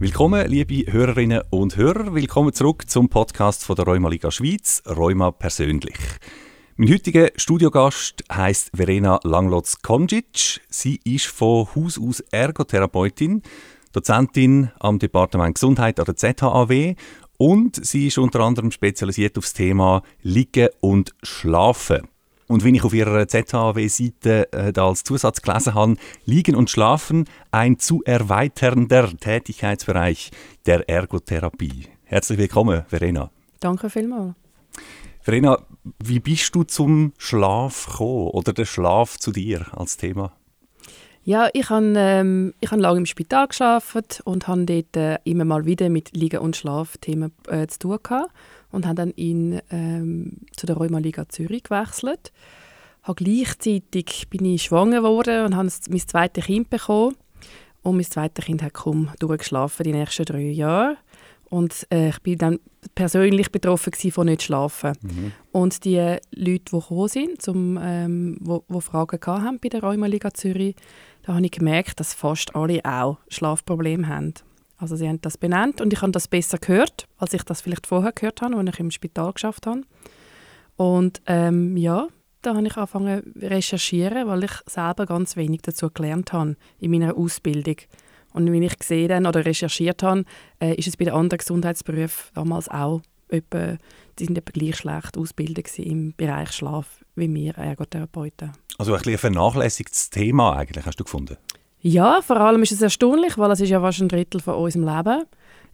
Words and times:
Willkommen, 0.00 0.48
liebe 0.48 0.92
Hörerinnen 0.92 1.42
und 1.50 1.76
Hörer. 1.76 2.14
Willkommen 2.14 2.52
zurück 2.52 2.88
zum 2.88 3.08
Podcast 3.08 3.64
von 3.64 3.76
der 3.76 3.84
Rheuma 3.84 4.08
Liga 4.08 4.30
Schweiz, 4.30 4.82
Rheuma 4.86 5.32
persönlich. 5.32 5.96
Mein 6.76 6.92
heutiger 6.92 7.30
Studiogast 7.34 8.22
heißt 8.32 8.70
Verena 8.74 9.18
Langlotz-Konjic. 9.24 10.60
Sie 10.68 11.00
ist 11.02 11.26
von 11.26 11.66
Haus 11.74 11.98
aus 11.98 12.20
Ergotherapeutin, 12.30 13.42
Dozentin 13.92 14.70
am 14.78 15.00
Departement 15.00 15.56
Gesundheit 15.56 15.98
an 15.98 16.06
der 16.06 16.16
ZHAW 16.16 16.94
und 17.36 17.84
sie 17.84 18.06
ist 18.06 18.18
unter 18.18 18.40
anderem 18.40 18.70
spezialisiert 18.70 19.36
auf 19.38 19.44
das 19.44 19.54
Thema 19.54 20.02
Liegen 20.22 20.68
und 20.80 21.14
Schlafen. 21.24 22.08
Und 22.48 22.64
wie 22.64 22.74
ich 22.74 22.82
auf 22.82 22.94
ihrer 22.94 23.28
ZHW-Seite 23.28 24.48
äh, 24.52 24.80
als 24.80 25.04
Zusatz 25.04 25.42
gelesen 25.42 25.74
habe, 25.74 25.96
Liegen 26.24 26.56
und 26.56 26.70
Schlafen 26.70 27.26
ein 27.50 27.78
zu 27.78 28.02
erweiternder 28.04 29.14
Tätigkeitsbereich 29.14 30.30
der 30.64 30.88
Ergotherapie. 30.88 31.88
Herzlich 32.04 32.38
willkommen, 32.38 32.84
Verena. 32.88 33.30
Danke 33.60 33.90
vielmals. 33.90 34.34
Verena, 35.20 35.58
wie 36.02 36.20
bist 36.20 36.54
du 36.54 36.64
zum 36.64 37.12
Schlaf 37.18 37.84
gekommen 37.86 38.28
oder 38.28 38.54
der 38.54 38.64
Schlaf 38.64 39.18
zu 39.18 39.30
dir 39.30 39.66
als 39.76 39.98
Thema? 39.98 40.32
Ja, 41.24 41.50
ich 41.52 41.68
habe 41.68 41.92
ähm, 41.98 42.54
ich 42.60 42.70
hab 42.70 42.80
lange 42.80 43.00
im 43.00 43.06
Spital 43.06 43.48
geschlafen 43.48 44.04
und 44.24 44.48
habe 44.48 44.64
dort 44.64 44.96
äh, 44.96 45.18
immer 45.24 45.44
mal 45.44 45.66
wieder 45.66 45.90
mit 45.90 46.16
Liegen- 46.16 46.38
und 46.38 46.56
Schlafthemen 46.56 47.32
äh, 47.48 47.66
zu 47.66 47.80
tun 47.80 47.98
gehabt 48.02 48.32
und 48.70 48.86
habe 48.86 48.96
dann 48.96 49.10
in, 49.12 49.60
ähm, 49.70 50.38
zu 50.56 50.66
der 50.66 50.76
Rheuma 50.76 50.98
Liga 50.98 51.28
Zürich 51.28 51.64
gewechselt. 51.64 52.32
Habe 53.02 53.24
gleichzeitig 53.24 54.28
bin 54.28 54.44
ich 54.44 54.64
schwanger 54.64 54.98
geworden 54.98 55.46
und 55.46 55.56
habe 55.56 55.70
mein 55.88 56.00
zweites 56.00 56.44
Kind 56.44 56.70
bekommen. 56.70 57.16
Und 57.82 57.96
mein 57.96 58.04
zweites 58.04 58.44
Kind 58.44 58.62
hat 58.62 58.74
kaum 58.74 59.10
durchgeschlafen 59.18 59.84
die 59.84 59.92
nächsten 59.92 60.24
drei 60.24 60.50
Jahre. 60.50 60.96
Und 61.48 61.86
äh, 61.90 62.10
ich 62.10 62.18
bin 62.20 62.38
dann 62.38 62.60
persönlich 62.94 63.50
betroffen 63.50 63.92
von 64.12 64.26
nicht 64.26 64.42
schlafen. 64.42 64.92
Mhm. 65.00 65.32
Und 65.52 65.84
die 65.84 65.96
Leute, 65.96 66.20
die 66.34 66.58
gekommen 66.70 67.08
sind, 67.08 67.40
zum, 67.40 67.78
ähm, 67.80 68.36
wo, 68.40 68.64
wo 68.68 68.80
Fragen 68.80 69.18
hatten 69.26 69.58
bei 69.58 69.68
der 69.68 69.82
Rheuma 69.82 70.06
Liga 70.06 70.32
Zürich, 70.34 70.76
da 71.22 71.34
habe 71.34 71.44
ich 71.44 71.52
gemerkt, 71.52 72.00
dass 72.00 72.14
fast 72.14 72.54
alle 72.54 72.84
auch 72.84 73.18
Schlafprobleme 73.28 74.08
haben. 74.08 74.34
Also 74.78 74.96
sie 74.96 75.08
haben 75.08 75.20
das 75.20 75.36
benannt 75.36 75.80
und 75.80 75.92
ich 75.92 76.00
habe 76.02 76.12
das 76.12 76.28
besser 76.28 76.58
gehört, 76.58 77.08
als 77.18 77.34
ich 77.34 77.42
das 77.42 77.60
vielleicht 77.60 77.86
vorher 77.86 78.12
gehört 78.12 78.42
habe, 78.42 78.56
als 78.56 78.70
ich 78.70 78.80
im 78.80 78.90
Spital 78.90 79.32
geschafft 79.32 79.66
habe. 79.66 79.82
Und 80.76 81.20
ähm, 81.26 81.76
ja, 81.76 82.06
da 82.42 82.54
habe 82.54 82.66
ich 82.66 82.76
angefangen 82.76 83.22
zu 83.34 83.46
recherchieren, 83.46 84.28
weil 84.28 84.44
ich 84.44 84.52
selber 84.66 85.06
ganz 85.06 85.36
wenig 85.36 85.62
dazu 85.62 85.90
gelernt 85.90 86.32
habe 86.32 86.56
in 86.78 86.92
meiner 86.92 87.16
Ausbildung. 87.16 87.76
Und 88.32 88.50
wie 88.52 88.64
ich 88.64 88.78
gesehen 88.78 89.26
oder 89.26 89.44
recherchiert 89.44 90.02
habe, 90.04 90.24
äh, 90.60 90.74
ist 90.74 90.86
es 90.86 90.96
bei 90.96 91.06
den 91.06 91.14
anderen 91.14 91.38
Gesundheitsberufen 91.38 92.30
damals 92.34 92.68
auch 92.68 93.02
etwa, 93.28 93.76
die 94.18 94.26
sind 94.26 94.38
etwa 94.38 94.52
gleich 94.52 94.76
schlecht 94.76 95.18
ausgebildet 95.18 95.76
im 95.78 96.14
Bereich 96.16 96.52
Schlaf 96.52 97.04
wie 97.18 97.32
wir 97.34 97.54
Ergotherapeuten. 97.58 98.52
Also 98.78 98.94
ein, 98.94 99.02
ein 99.04 99.18
vernachlässigtes 99.18 100.10
Thema 100.10 100.56
eigentlich, 100.56 100.86
hast 100.86 101.00
du 101.00 101.04
gefunden? 101.04 101.36
Ja, 101.80 102.20
vor 102.22 102.38
allem 102.38 102.62
ist 102.62 102.72
es 102.72 102.82
erstaunlich, 102.82 103.38
weil 103.38 103.50
es 103.52 103.60
ist 103.60 103.70
ja 103.70 103.80
fast 103.80 104.00
ein 104.00 104.08
Drittel 104.08 104.40
von 104.40 104.54
unserem 104.54 104.84
Leben. 104.84 105.24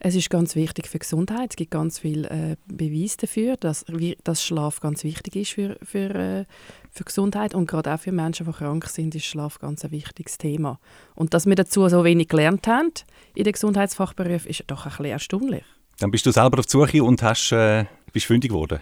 Es 0.00 0.14
ist 0.14 0.28
ganz 0.28 0.54
wichtig 0.54 0.88
für 0.88 0.98
Gesundheit. 0.98 1.50
Es 1.52 1.56
gibt 1.56 1.70
ganz 1.70 1.98
viele 1.98 2.28
äh, 2.28 2.56
Beweise 2.66 3.16
dafür, 3.22 3.56
dass, 3.56 3.86
dass 4.22 4.44
Schlaf 4.44 4.80
ganz 4.80 5.02
wichtig 5.02 5.36
ist 5.36 5.52
für, 5.52 5.78
für, 5.82 6.14
äh, 6.14 6.44
für 6.90 7.04
Gesundheit. 7.04 7.54
Und 7.54 7.66
gerade 7.66 7.94
auch 7.94 7.98
für 7.98 8.12
Menschen, 8.12 8.44
die 8.44 8.52
krank 8.52 8.86
sind, 8.86 9.14
ist 9.14 9.24
Schlaf 9.24 9.58
ganz 9.60 9.82
ein 9.82 9.92
wichtiges 9.92 10.36
Thema. 10.36 10.78
Und 11.14 11.32
dass 11.32 11.46
wir 11.46 11.54
dazu 11.54 11.88
so 11.88 12.04
wenig 12.04 12.28
gelernt 12.28 12.66
haben 12.66 12.90
in 13.34 13.44
den 13.44 13.52
Gesundheitsfachberufen, 13.54 14.50
ist 14.50 14.64
doch 14.66 14.84
ein 14.84 14.90
bisschen 14.90 15.06
erstaunlich. 15.06 15.64
Dann 16.00 16.10
bist 16.10 16.26
du 16.26 16.32
selber 16.32 16.58
auf 16.58 16.66
die 16.66 16.72
Suche 16.72 17.02
und 17.02 17.22
hast, 17.22 17.52
äh, 17.52 17.86
bist 18.12 18.26
fündig 18.26 18.50
geworden. 18.50 18.80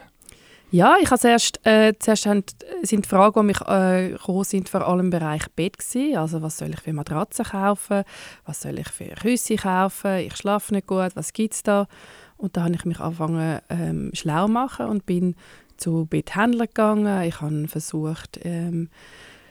Ja, 0.73 0.97
ich 0.99 1.11
habe 1.11 1.21
zuerst, 1.21 1.61
äh, 1.67 1.93
zuerst 1.99 2.25
haben, 2.25 2.45
sind 2.81 3.05
die 3.05 3.09
Fragen, 3.09 3.41
die 3.41 3.47
mich 3.49 3.61
äh, 3.61 4.13
gekommen 4.13 4.45
sind, 4.45 4.71
vor 4.71 4.89
allem 4.89 5.01
im 5.01 5.11
Bereich 5.11 5.47
Bett 5.55 5.77
gewesen. 5.77 6.17
Also 6.17 6.41
was 6.41 6.57
soll 6.57 6.71
ich 6.71 6.81
für 6.81 6.95
Matratzen 6.95 7.45
kaufen? 7.45 8.05
Was 8.47 8.63
soll 8.63 8.79
ich 8.79 8.89
für 8.89 9.15
Küsse 9.15 9.57
kaufen? 9.57 10.17
Ich 10.21 10.35
schlafe 10.35 10.73
nicht 10.73 10.87
gut. 10.87 11.11
Was 11.15 11.35
gibt 11.35 11.53
es 11.53 11.63
da? 11.63 11.89
Und 12.39 12.57
da 12.57 12.65
habe 12.65 12.75
ich 12.75 12.87
mich 12.87 13.01
angefangen 13.01 13.61
ähm, 13.69 14.13
schlau 14.15 14.49
machen 14.49 14.87
und 14.87 15.05
bin 15.05 15.37
zu 15.77 16.07
Betthändlern 16.07 16.69
gegangen. 16.69 17.23
Ich 17.29 17.43
habe 17.43 17.69
versucht, 17.69 18.41
ähm, 18.43 18.89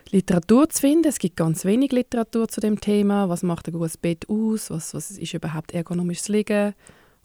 Literatur 0.09 0.69
zu 0.69 0.81
finden. 0.81 1.07
Es 1.07 1.19
gibt 1.19 1.37
ganz 1.37 1.65
wenig 1.65 1.91
Literatur 1.91 2.47
zu 2.47 2.61
dem 2.61 2.81
Thema. 2.81 3.29
Was 3.29 3.43
macht 3.43 3.67
ein 3.67 3.73
gutes 3.73 3.97
Bett 3.97 4.27
aus? 4.27 4.71
Was, 4.71 4.95
was 4.95 5.11
ist 5.11 5.35
überhaupt 5.35 5.71
ergonomisches 5.71 6.29
Liegen? 6.29 6.73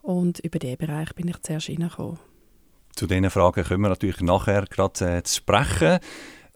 Und 0.02 0.40
über 0.40 0.58
diesen 0.58 0.76
Bereich 0.76 1.14
bin 1.14 1.28
ich 1.28 1.40
zuerst 1.40 1.68
hineingekommen. 1.68 2.18
Zu 2.96 3.06
diesen 3.06 3.28
Fragen 3.28 3.62
können 3.62 3.82
wir 3.82 3.90
natürlich 3.90 4.22
nachher 4.22 4.64
gerade 4.64 5.18
äh, 5.18 5.22
zu 5.22 5.36
sprechen. 5.36 5.98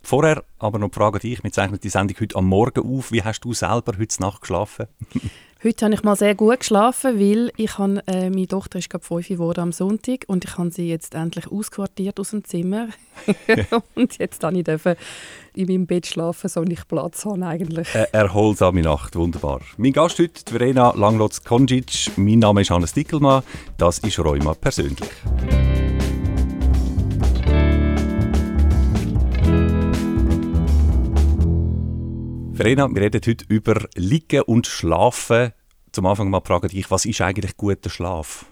Vorher 0.03 0.43
aber 0.59 0.79
noch 0.79 0.89
die 0.89 0.95
Frage 0.95 1.17
an 1.17 1.21
dich. 1.21 1.45
Wir 1.45 1.53
zeichnen 1.53 1.79
die 1.79 1.91
Sendung 1.91 2.17
heute 2.19 2.37
am 2.37 2.47
Morgen 2.47 2.81
auf. 2.81 3.13
Wie 3.13 3.23
hast 3.23 3.41
du 3.43 3.53
selber 3.53 3.93
heute 3.99 4.23
Nacht 4.23 4.41
geschlafen? 4.41 4.87
heute 5.63 5.85
habe 5.85 5.95
ich 5.95 6.03
mal 6.03 6.17
sehr 6.17 6.35
gut 6.35 6.61
geschlafen, 6.61 7.21
weil 7.21 7.53
ich 7.59 7.77
habe, 7.77 8.03
äh, 8.07 8.31
meine 8.31 8.47
Tochter 8.47 8.79
ist 8.79 8.89
gerade 8.89 9.05
fünf 9.05 9.29
geworden 9.29 9.61
am 9.61 9.73
Sonntag 9.73 10.25
und 10.29 10.47
ich 10.47 10.57
habe 10.57 10.71
sie 10.71 10.89
jetzt 10.89 11.15
endlich 11.15 11.53
ausquartiert 11.53 12.19
aus 12.19 12.31
dem 12.31 12.43
Zimmer. 12.43 12.89
und 13.95 14.17
jetzt 14.19 14.43
darf 14.43 14.55
ich 14.55 14.97
in 15.57 15.67
meinem 15.67 15.87
Bett 15.87 16.07
schlafen, 16.07 16.49
so 16.49 16.63
ich 16.63 16.89
Platz 16.89 17.27
habe 17.27 17.45
eigentlich. 17.45 17.95
Äh, 17.95 18.07
erholsame 18.13 18.81
Nacht, 18.81 19.15
wunderbar. 19.15 19.61
Mein 19.77 19.93
Gast 19.93 20.19
heute, 20.19 20.41
Verena 20.51 20.95
Langlotz-Konjic. 20.97 22.13
Mein 22.17 22.39
Name 22.39 22.63
ist 22.63 22.71
Hannes 22.71 22.95
Dickelmann. 22.95 23.43
Das 23.77 23.99
ist 23.99 24.19
Rheuma 24.19 24.55
persönlich. 24.55 25.11
Verena, 32.61 32.95
wir 32.95 33.01
reden 33.01 33.23
heute 33.27 33.47
über 33.49 33.89
Liegen 33.95 34.43
und 34.43 34.67
Schlafen. 34.67 35.55
Zum 35.93 36.05
Anfang 36.05 36.29
mal 36.29 36.43
frage 36.43 36.69
ich, 36.71 36.91
was 36.91 37.07
ist 37.07 37.23
eigentlich 37.23 37.57
guter 37.57 37.89
Schlaf? 37.89 38.45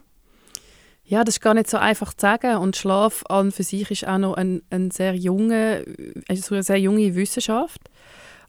Ja, 1.04 1.24
das 1.24 1.34
ist 1.34 1.40
gar 1.42 1.52
nicht 1.52 1.68
so 1.68 1.76
einfach 1.76 2.14
zu 2.14 2.22
sagen. 2.22 2.56
Und 2.56 2.74
Schlaf 2.74 3.22
an 3.28 3.52
für 3.52 3.64
sich 3.64 3.90
ist 3.90 4.08
auch 4.08 4.16
noch 4.16 4.32
ein, 4.32 4.62
ein 4.70 4.90
sehr 4.90 5.14
junge, 5.14 5.84
also 6.26 6.54
eine 6.54 6.62
sehr 6.62 6.80
junge 6.80 7.14
Wissenschaft. 7.16 7.90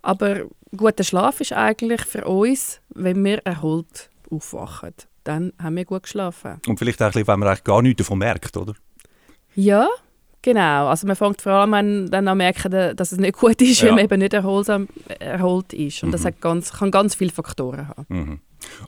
Aber 0.01 0.45
guter 0.77 1.03
Schlaf 1.03 1.41
ist 1.41 1.51
eigentlich 1.51 2.05
für 2.05 2.23
uns, 2.23 2.79
wenn 2.95 3.21
wir 3.25 3.39
erholt 3.39 4.09
aufwachen. 4.31 4.93
Dann 5.25 5.51
haben 5.61 5.75
wir 5.75 5.83
gut 5.83 6.03
geschlafen. 6.03 6.61
Und 6.67 6.79
vielleicht 6.79 7.01
auch 7.01 7.07
ein 7.07 7.11
bisschen, 7.11 7.27
wenn 7.27 7.39
man 7.39 7.49
eigentlich 7.49 7.65
gar 7.65 7.81
nichts 7.81 7.97
davon 7.97 8.19
merkt, 8.19 8.55
oder? 8.55 8.75
Ja, 9.55 9.89
Genau, 10.41 10.87
also 10.87 11.05
man 11.05 11.17
fängt 11.17 11.41
vor 11.41 11.51
allem 11.51 11.73
an, 11.73 12.09
dann 12.09 12.27
an 12.27 12.37
merken, 12.37 12.95
dass 12.95 13.11
es 13.11 13.17
nicht 13.17 13.37
gut 13.37 13.61
ist, 13.61 13.81
ja. 13.81 13.87
wenn 13.87 13.95
man 13.95 14.05
eben 14.05 14.19
nicht 14.19 14.33
erholsam, 14.33 14.87
erholt 15.19 15.73
ist. 15.73 16.01
Und 16.03 16.09
mhm. 16.09 16.13
das 16.13 16.23
hat 16.23 16.39
ganz, 16.39 16.71
kann 16.71 16.91
ganz 16.91 17.15
viele 17.15 17.31
Faktoren 17.31 17.89
haben. 17.89 18.05
Mhm. 18.07 18.39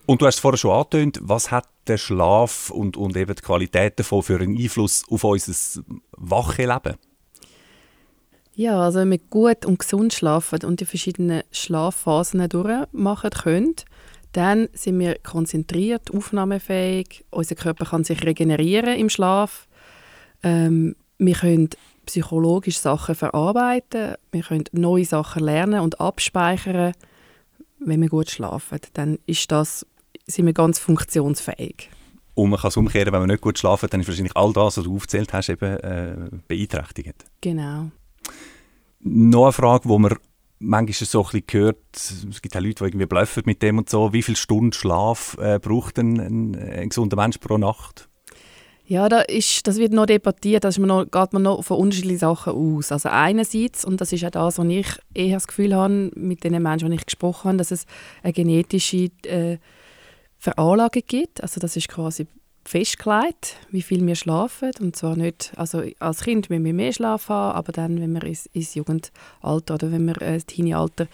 Und 0.06 0.22
du 0.22 0.26
hast 0.26 0.36
es 0.36 0.42
vorher 0.42 0.58
schon 0.58 0.72
angetönt, 0.72 1.20
was 1.22 1.52
hat 1.52 1.68
der 1.88 1.98
Schlaf 1.98 2.70
und, 2.70 2.96
und 2.96 3.18
eben 3.18 3.36
die 3.36 3.42
Qualität 3.42 4.00
davon 4.00 4.24
für 4.24 4.40
einen 4.40 4.58
Einfluss 4.58 5.04
auf 5.10 5.24
unser 5.24 5.82
wache 6.12 6.66
Leben? 6.66 6.96
Ja, 8.54 8.80
also 8.82 9.00
wenn 9.00 9.12
wir 9.12 9.20
gut 9.30 9.66
und 9.66 9.80
gesund 9.80 10.14
schlafen 10.14 10.60
und 10.66 10.82
die 10.82 10.86
verschiedenen 10.86 11.44
Schlafphasen 11.52 12.48
durchmachen 12.48 13.30
können, 13.32 13.76
dann 14.34 14.70
sind 14.74 15.00
wir 15.00 15.18
konzentriert, 15.20 16.14
aufnahmefähig, 16.14 17.26
unser 17.32 17.56
Körper 17.56 17.86
kann 17.86 18.04
sich 18.04 18.24
regenerieren 18.24 18.98
im 18.98 19.10
Schlaf. 19.10 19.68
Ähm, 20.44 20.96
wir 21.22 21.36
können 21.36 21.70
psychologisch 22.08 22.80
Sachen 22.80 23.14
verarbeiten, 23.14 24.16
wir 24.32 24.42
können 24.42 24.64
neue 24.72 25.06
Sachen 25.06 25.44
lernen 25.44 25.82
und 25.82 26.02
abspeichern. 26.02 26.94
Wenn 27.80 28.02
wir 28.02 28.10
gut 28.10 28.30
schlafen, 28.30 28.80
dann 28.94 29.20
ist 29.28 29.52
das, 29.52 29.86
sind 30.26 30.48
wir 30.48 30.54
ganz 30.54 30.80
funktionsfähig. 30.80 31.90
Und 32.34 32.50
man 32.50 32.60
kann 32.60 32.70
es 32.70 32.78
umkehren, 32.78 33.14
wenn 33.14 33.22
man 33.22 33.30
nicht 33.30 33.42
gut 33.42 33.60
schlafen, 33.60 33.88
dann 33.90 34.02
ist 34.02 34.08
wahrscheinlich 34.08 34.36
all 34.36 34.52
das, 34.52 34.78
was 34.78 34.84
du 34.84 34.96
aufgezählt 34.96 35.32
hast, 35.34 35.50
eben 35.50 35.78
äh, 35.78 36.16
beeinträchtigt. 36.48 37.26
Genau. 37.42 37.92
Noch 39.02 39.44
eine 39.44 39.52
Frage, 39.54 39.90
wo 39.90 40.00
man 40.00 40.16
manchmal 40.58 41.08
so 41.08 41.24
ein 41.24 41.42
bisschen 41.42 41.62
hört, 41.62 41.78
es 41.94 42.42
gibt 42.42 42.56
auch 42.56 42.62
Leute, 42.62 42.84
die 42.84 42.90
irgendwie 42.90 43.06
bluffen 43.06 43.44
mit 43.46 43.62
dem 43.62 43.78
und 43.78 43.90
so, 43.90 44.12
wie 44.14 44.24
viele 44.24 44.38
Stunden 44.38 44.74
Schlaf 44.74 45.38
äh, 45.40 45.60
braucht 45.60 46.00
ein, 46.00 46.20
ein, 46.20 46.56
ein 46.56 46.90
gesunder 46.90 47.18
Mensch 47.18 47.38
pro 47.38 47.58
Nacht? 47.58 48.08
Ja, 48.86 49.08
da 49.08 49.22
ist, 49.22 49.68
das 49.68 49.78
wird 49.78 49.94
noch 49.94 50.06
debattiert, 50.06 50.64
da 50.64 50.70
man 50.80 50.88
noch, 50.88 51.06
geht 51.06 51.34
man 51.34 51.44
noch 51.44 51.64
von 51.64 51.78
unterschiedlichen 51.78 52.20
Sachen 52.20 52.54
aus. 52.54 52.92
Also 52.92 53.10
einerseits, 53.10 53.86
und 53.86 54.02
das 54.02 54.12
ist 54.12 54.26
auch 54.26 54.32
das, 54.32 54.58
was 54.58 54.68
ich 54.68 54.88
eher 55.14 55.36
das 55.36 55.48
Gefühl 55.48 55.74
habe, 55.76 56.12
mit 56.16 56.44
den 56.44 56.62
Menschen, 56.62 56.90
die 56.90 56.98
ich 56.98 57.06
gesprochen 57.06 57.50
habe, 57.50 57.58
dass 57.58 57.72
es 57.72 57.86
eine 58.22 58.34
genetische 58.34 59.10
äh, 59.24 59.60
Veranlagung 60.38 61.04
gibt. 61.08 61.42
Also 61.42 61.62
das 61.62 61.78
ist 61.78 61.88
quasi 61.88 62.28
festgelegt, 62.66 63.58
wie 63.70 63.82
viel 63.82 64.06
wir 64.06 64.16
schlafen. 64.16 64.72
Und 64.80 64.96
zwar 64.96 65.16
nicht, 65.16 65.52
also 65.56 65.84
als 66.00 66.22
Kind 66.22 66.50
müssen 66.50 66.66
wir 66.66 66.74
mehr 66.74 66.94
Schlaf 66.94 67.30
haben, 67.30 67.56
aber 67.56 67.72
dann, 67.72 68.00
wenn 68.00 68.12
man 68.12 68.24
ins, 68.24 68.48
ins 68.48 68.76
Jugendalter 68.76 69.76
oder 69.76 69.92
wenn 69.92 70.06
man 70.06 70.16
äh, 70.16 70.34
das 70.34 70.46
Teenie-Alter 70.46 71.08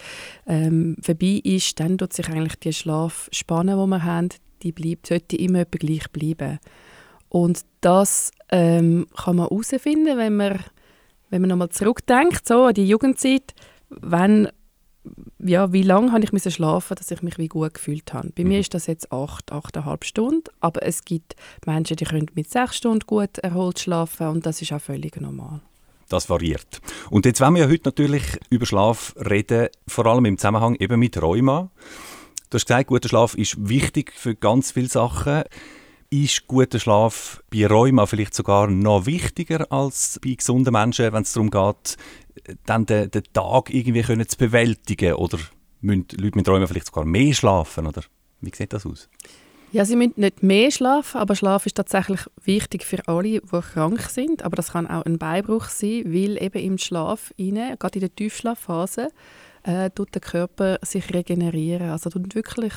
ähm, 0.46 0.96
vorbei 1.00 1.40
ist, 1.44 1.78
dann 1.80 1.98
tut 1.98 2.12
sich 2.12 2.28
eigentlich 2.28 2.56
die 2.56 2.72
Schlafspanne, 2.72 3.76
die 3.76 3.86
wir 3.86 4.04
haben, 4.04 4.28
die 4.62 4.72
bleibt, 4.72 5.06
sollte 5.06 5.36
immer 5.36 5.64
gleich 5.64 6.10
bleiben. 6.10 6.58
Und 7.28 7.64
das 7.80 8.30
ähm, 8.50 9.06
kann 9.16 9.36
man 9.36 9.48
herausfinden, 9.48 10.16
wenn 10.16 10.36
man, 10.36 10.60
wenn 11.30 11.40
man 11.42 11.50
nochmal 11.50 11.68
zurückdenkt, 11.70 12.46
so 12.46 12.64
an 12.64 12.74
die 12.74 12.88
Jugendzeit, 12.88 13.54
wenn 13.90 14.48
ja, 15.38 15.72
wie 15.72 15.82
lange 15.82 16.12
habe 16.12 16.24
ich 16.24 16.32
müssen 16.32 16.50
schlafen, 16.50 16.94
dass 16.96 17.10
ich 17.10 17.22
mich 17.22 17.38
wie 17.38 17.48
gut 17.48 17.74
gefühlt 17.74 18.12
habe. 18.12 18.30
Bei 18.36 18.42
mhm. 18.42 18.48
mir 18.50 18.60
ist 18.60 18.74
das 18.74 18.86
jetzt 18.86 19.12
acht, 19.12 19.52
achteinhalb 19.52 20.04
Stunden, 20.04 20.44
aber 20.60 20.82
es 20.82 21.04
gibt 21.04 21.36
Menschen, 21.64 21.96
die 21.96 22.04
können 22.04 22.26
mit 22.34 22.50
sechs 22.50 22.76
Stunden 22.76 23.06
gut 23.06 23.38
erholt 23.38 23.78
schlafen 23.78 24.28
und 24.28 24.46
das 24.46 24.60
ist 24.60 24.72
auch 24.72 24.80
völlig 24.80 25.18
normal. 25.20 25.60
Das 26.08 26.30
variiert. 26.30 26.80
Und 27.10 27.26
jetzt 27.26 27.40
wollen 27.40 27.54
wir 27.54 27.62
ja 27.64 27.68
heute 27.68 27.88
natürlich 27.88 28.22
über 28.48 28.64
Schlaf 28.64 29.14
reden, 29.16 29.68
vor 29.86 30.06
allem 30.06 30.24
im 30.24 30.38
Zusammenhang 30.38 30.74
eben 30.76 30.98
mit 30.98 31.20
Rheuma. 31.20 31.70
Du 32.48 32.54
hast 32.54 32.66
gesagt, 32.66 32.88
guter 32.88 33.08
Schlaf 33.08 33.34
ist 33.34 33.68
wichtig 33.68 34.12
für 34.14 34.34
ganz 34.34 34.72
viele 34.72 34.88
Sachen. 34.88 35.44
Ist 36.10 36.46
guter 36.46 36.78
Schlaf 36.78 37.42
bei 37.50 37.66
Rheuma 37.66 38.06
vielleicht 38.06 38.32
sogar 38.32 38.66
noch 38.68 39.04
wichtiger 39.04 39.70
als 39.70 40.18
bei 40.24 40.32
gesunden 40.32 40.72
Menschen, 40.72 41.12
wenn 41.12 41.22
es 41.22 41.34
darum 41.34 41.50
geht, 41.50 41.98
dann 42.64 42.86
den, 42.86 43.10
den 43.10 43.24
Tag 43.34 43.68
irgendwie 43.68 44.00
können 44.00 44.26
zu 44.26 44.38
bewältigen? 44.38 45.12
Oder 45.14 45.38
müssen 45.82 46.06
Leute 46.16 46.38
mit 46.38 46.48
Rheuma 46.48 46.66
vielleicht 46.66 46.86
sogar 46.86 47.04
mehr 47.04 47.34
schlafen? 47.34 47.86
Oder 47.86 48.02
wie 48.40 48.50
sieht 48.54 48.72
das 48.72 48.86
aus? 48.86 49.10
Ja, 49.70 49.84
sie 49.84 49.96
müssen 49.96 50.14
nicht 50.16 50.42
mehr 50.42 50.70
schlafen, 50.70 51.18
aber 51.18 51.36
Schlaf 51.36 51.66
ist 51.66 51.74
tatsächlich 51.74 52.20
wichtig 52.42 52.86
für 52.86 53.06
alle, 53.06 53.42
die 53.42 53.42
krank 53.42 54.00
sind. 54.08 54.42
Aber 54.44 54.56
das 54.56 54.72
kann 54.72 54.86
auch 54.86 55.04
ein 55.04 55.18
Beibruch 55.18 55.66
sein, 55.66 56.04
weil 56.06 56.42
eben 56.42 56.62
im 56.62 56.78
Schlaf, 56.78 57.34
rein, 57.38 57.76
gerade 57.78 57.96
in 57.96 58.00
der 58.00 58.14
Tiefschlafphase, 58.14 59.10
äh, 59.64 59.90
tut 59.90 60.14
der 60.14 60.22
Körper 60.22 60.78
sich 60.80 61.12
regenerieren. 61.12 61.90
Also 61.90 62.08
tut 62.08 62.34
wirklich 62.34 62.72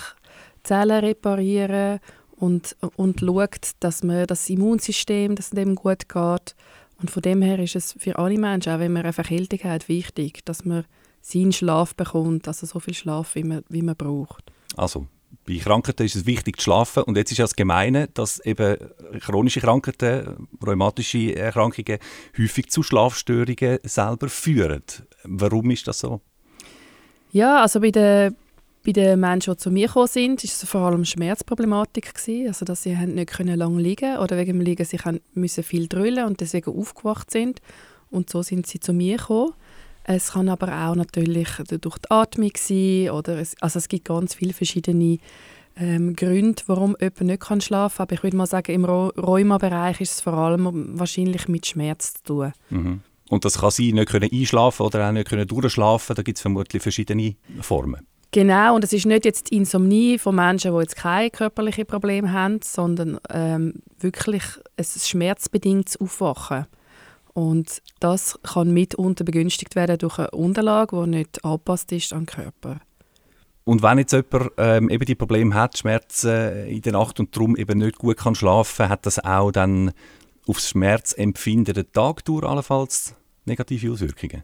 Zellen 0.63 0.99
reparieren 0.99 2.01
und, 2.41 2.75
und 2.95 3.19
schaut, 3.19 3.71
dass 3.79 4.03
man 4.03 4.25
das 4.25 4.49
Immunsystem, 4.49 5.35
dass 5.35 5.51
dem 5.51 5.75
gut 5.75 6.09
geht. 6.09 6.55
Und 6.99 7.11
von 7.11 7.21
dem 7.21 7.41
her 7.41 7.59
ist 7.59 7.75
es 7.75 7.95
für 7.97 8.17
alle 8.17 8.37
Menschen, 8.37 8.73
auch 8.73 8.79
wenn 8.79 8.93
man 8.93 9.03
eine 9.03 9.13
Verkältung 9.13 9.59
hat, 9.63 9.87
wichtig, 9.87 10.43
dass 10.45 10.65
man 10.65 10.85
seinen 11.21 11.51
Schlaf 11.51 11.95
bekommt, 11.95 12.47
also 12.47 12.65
so 12.65 12.79
viel 12.79 12.95
Schlaf, 12.95 13.35
wie 13.35 13.43
man, 13.43 13.63
wie 13.69 13.83
man 13.83 13.95
braucht. 13.95 14.51
Also, 14.75 15.07
bei 15.45 15.57
Krankheiten 15.57 16.05
ist 16.05 16.15
es 16.15 16.25
wichtig 16.25 16.57
zu 16.57 16.63
schlafen 16.63 17.03
und 17.03 17.15
jetzt 17.15 17.31
ist 17.31 17.37
ja 17.37 17.43
das 17.43 17.55
Gemeine, 17.55 18.07
dass 18.07 18.39
eben 18.39 18.77
chronische 19.19 19.61
Krankheiten, 19.61 20.47
rheumatische 20.65 21.35
Erkrankungen 21.35 21.99
häufig 22.37 22.69
zu 22.69 22.81
Schlafstörungen 22.83 23.79
selber 23.83 24.29
führen. 24.29 24.83
Warum 25.23 25.69
ist 25.69 25.87
das 25.87 25.99
so? 25.99 26.21
Ja, 27.31 27.61
also 27.61 27.79
bei 27.79 27.91
den, 27.91 28.35
bei 28.83 28.91
den 28.91 29.19
Menschen, 29.19 29.53
die 29.53 29.57
zu 29.57 29.71
mir 29.71 29.87
gekommen 29.87 30.07
sind, 30.07 30.43
ist 30.43 30.63
es 30.63 30.69
vor 30.69 30.81
allem 30.81 31.05
Schmerzproblematik 31.05 32.13
gewesen, 32.13 32.47
also 32.47 32.65
dass 32.65 32.83
sie 32.83 32.95
nicht 32.95 33.31
können 33.31 33.57
lang 33.57 33.77
liegen 33.77 34.17
oder 34.17 34.37
wegen 34.37 34.57
dem 34.57 34.61
Liegen 34.61 34.85
sich 34.85 35.01
müssen 35.33 35.63
viel 35.63 35.87
drüllen 35.87 36.25
und 36.25 36.41
deswegen 36.41 36.71
aufgewacht 36.71 37.31
sind 37.31 37.61
und 38.09 38.29
so 38.29 38.41
sind 38.41 38.67
sie 38.67 38.79
zu 38.79 38.93
mir 38.93 39.17
gekommen. 39.17 39.53
Es 40.03 40.31
kann 40.31 40.49
aber 40.49 40.67
auch 40.67 40.95
natürlich 40.95 41.49
durch 41.81 41.97
die 41.99 42.09
Atmung 42.11 42.51
sein 42.57 43.11
oder 43.11 43.37
es, 43.37 43.55
also 43.61 43.77
es 43.77 43.87
gibt 43.87 44.05
ganz 44.05 44.33
viele 44.33 44.53
verschiedene 44.53 45.19
ähm, 45.77 46.15
Gründe, 46.15 46.63
warum 46.65 46.97
jemand 46.99 47.21
nicht 47.21 47.63
schlafen 47.63 47.97
kann. 47.97 48.03
Aber 48.05 48.13
ich 48.15 48.23
würde 48.23 48.37
mal 48.37 48.47
sagen, 48.47 48.71
im 48.71 48.85
Rheuma-Bereich 48.85 50.01
ist 50.01 50.13
es 50.13 50.21
vor 50.21 50.33
allem 50.33 50.99
wahrscheinlich 50.99 51.47
mit 51.47 51.67
Schmerz 51.67 52.15
zu 52.15 52.23
tun. 52.23 52.53
Mhm. 52.69 53.01
Und 53.29 53.45
das 53.45 53.59
kann 53.59 53.71
sein, 53.71 53.91
nicht 53.91 54.09
können 54.09 54.29
einschlafen 54.31 54.85
oder 54.85 55.07
auch 55.07 55.11
nicht 55.13 55.29
können 55.29 55.47
durchschlafen. 55.47 56.15
Da 56.15 56.23
gibt 56.23 56.37
es 56.37 56.41
vermutlich 56.41 56.81
verschiedene 56.81 57.35
Formen. 57.61 58.05
Genau, 58.33 58.75
und 58.75 58.83
es 58.85 58.93
ist 58.93 59.05
nicht 59.05 59.25
jetzt 59.25 59.51
die 59.51 59.57
Insomnie 59.57 60.17
von 60.17 60.35
Menschen, 60.35 60.73
die 60.73 60.79
jetzt 60.79 60.95
keine 60.95 61.29
körperlichen 61.29 61.85
Probleme 61.85 62.31
haben, 62.31 62.59
sondern 62.63 63.19
ähm, 63.29 63.73
wirklich 63.99 64.43
ein 64.77 64.85
schmerzbedingtes 64.85 65.99
Aufwachen. 65.99 66.65
Und 67.33 67.81
das 67.99 68.39
kann 68.43 68.73
mitunter 68.73 69.25
begünstigt 69.25 69.75
werden 69.75 69.97
durch 69.97 70.17
eine 70.17 70.31
Unterlage, 70.31 71.01
die 71.03 71.09
nicht 71.09 71.43
angepasst 71.43 71.91
ist 71.91 72.13
an 72.13 72.21
den 72.21 72.25
Körper. 72.27 72.79
Und 73.65 73.83
wenn 73.83 73.99
jetzt 73.99 74.13
jemand 74.13 74.51
ähm, 74.57 74.89
eben 74.89 75.05
die 75.05 75.15
Probleme 75.15 75.53
hat, 75.53 75.77
Schmerzen 75.77 76.67
in 76.67 76.81
der 76.81 76.93
Nacht 76.93 77.19
und 77.19 77.35
darum 77.35 77.55
eben 77.57 77.79
nicht 77.79 77.97
gut 77.97 78.17
kann 78.17 78.35
schlafen, 78.35 78.89
hat 78.89 79.05
das 79.05 79.19
auch 79.19 79.51
dann 79.51 79.91
aufs 80.47 80.69
Schmerzempfinden 80.69 81.73
der 81.73 81.91
Tag 81.91 82.25
durch 82.25 82.43
allenfalls 82.43 83.13
negative 83.45 83.91
Auswirkungen? 83.91 84.43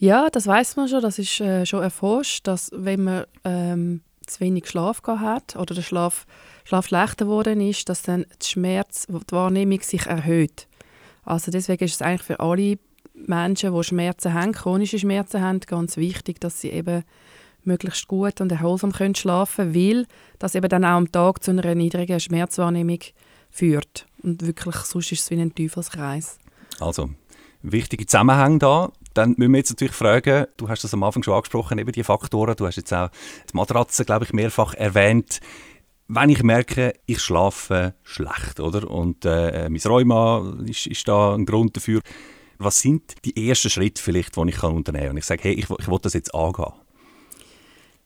Ja, 0.00 0.30
das 0.30 0.46
weiß 0.46 0.76
man 0.76 0.88
schon. 0.88 1.02
Das 1.02 1.18
ist 1.18 1.40
äh, 1.40 1.66
schon 1.66 1.82
erforscht, 1.82 2.46
dass 2.46 2.70
wenn 2.72 3.04
man 3.04 3.24
ähm, 3.44 4.00
zu 4.26 4.40
wenig 4.40 4.66
Schlaf 4.66 5.02
hat 5.04 5.56
oder 5.56 5.74
der 5.74 5.82
Schlaf, 5.82 6.26
Schlaf 6.64 6.86
schlechter 6.86 7.26
geworden 7.26 7.60
ist, 7.60 7.86
dass 7.90 8.00
dann 8.00 8.24
die 8.40 8.46
Schmerz, 8.46 9.06
die 9.08 9.32
Wahrnehmung 9.32 9.82
sich 9.82 10.06
erhöht. 10.06 10.68
Also 11.22 11.50
deswegen 11.50 11.84
ist 11.84 11.96
es 11.96 12.02
eigentlich 12.02 12.22
für 12.22 12.40
alle 12.40 12.78
Menschen, 13.12 13.74
die 13.74 13.84
Schmerzen 13.84 14.32
haben, 14.32 14.52
chronische 14.52 14.98
Schmerzen 14.98 15.42
haben, 15.42 15.60
ganz 15.60 15.98
wichtig, 15.98 16.40
dass 16.40 16.62
sie 16.62 16.70
eben 16.70 17.04
möglichst 17.64 18.08
gut 18.08 18.40
und 18.40 18.50
erholsam 18.50 18.92
können 18.92 19.14
schlafen 19.14 19.74
weil 19.74 20.06
das 20.38 20.54
eben 20.54 20.70
dann 20.70 20.86
auch 20.86 20.96
am 20.96 21.12
Tag 21.12 21.44
zu 21.44 21.50
einer 21.50 21.74
niedrigen 21.74 22.18
Schmerzwahrnehmung 22.18 23.00
führt. 23.50 24.06
Und 24.22 24.46
wirklich, 24.46 24.76
sonst 24.76 25.12
ist 25.12 25.24
es 25.24 25.30
wie 25.30 25.38
ein 25.38 25.54
Teufelskreis. 25.54 26.38
Also, 26.78 27.10
wichtige 27.60 28.06
Zusammenhänge 28.06 28.58
da. 28.60 28.92
Dann 29.14 29.34
müssen 29.36 29.52
wir 29.52 29.58
jetzt 29.58 29.70
natürlich 29.70 29.94
fragen, 29.94 30.46
du 30.56 30.68
hast 30.68 30.84
das 30.84 30.94
am 30.94 31.02
Anfang 31.02 31.22
schon 31.22 31.34
angesprochen, 31.34 31.78
eben 31.78 31.92
die 31.92 32.04
Faktoren, 32.04 32.54
du 32.56 32.66
hast 32.66 32.76
jetzt 32.76 32.92
auch 32.92 33.10
die 33.50 33.56
Matratze, 33.56 34.04
glaube 34.04 34.24
ich, 34.24 34.32
mehrfach 34.32 34.74
erwähnt. 34.74 35.40
Wenn 36.08 36.30
ich 36.30 36.42
merke, 36.42 36.94
ich 37.06 37.20
schlafe 37.20 37.94
schlecht, 38.02 38.60
oder? 38.60 38.90
Und 38.90 39.24
äh, 39.24 39.68
mein 39.68 39.80
Rheuma 39.80 40.54
ist, 40.66 40.86
ist 40.86 41.06
da 41.06 41.34
ein 41.34 41.46
Grund 41.46 41.76
dafür. 41.76 42.00
Was 42.58 42.80
sind 42.80 43.14
die 43.24 43.48
ersten 43.48 43.70
Schritte 43.70 44.02
vielleicht, 44.02 44.36
die 44.36 44.48
ich 44.48 44.56
kann 44.56 44.74
unternehmen 44.74 45.04
kann? 45.04 45.10
Und 45.12 45.18
ich 45.18 45.24
sage, 45.24 45.42
hey, 45.44 45.52
ich, 45.52 45.70
ich 45.70 45.88
will 45.88 45.98
das 46.02 46.14
jetzt 46.14 46.34
angehen. 46.34 46.72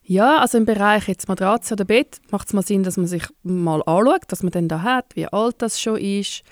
Ja, 0.07 0.39
also 0.39 0.59
im 0.59 0.67
Bereich 0.67 1.09
jetzt 1.09 1.29
Matratze 1.29 1.73
oder 1.73 1.87
Bett 1.87 2.21
macht 2.31 2.49
es 2.49 2.53
mal 2.53 2.63
Sinn, 2.63 2.83
dass 2.83 2.99
man 2.99 3.07
sich 3.07 3.25
mal 3.43 3.83
anschaut, 3.87 4.25
was 4.29 4.43
man 4.43 4.53
denn 4.53 4.69
da 4.69 4.83
hat, 4.83 5.17
wie 5.17 5.27
alt 5.27 5.57
das 5.63 5.81
schon 5.81 5.97
ist, 5.97 6.43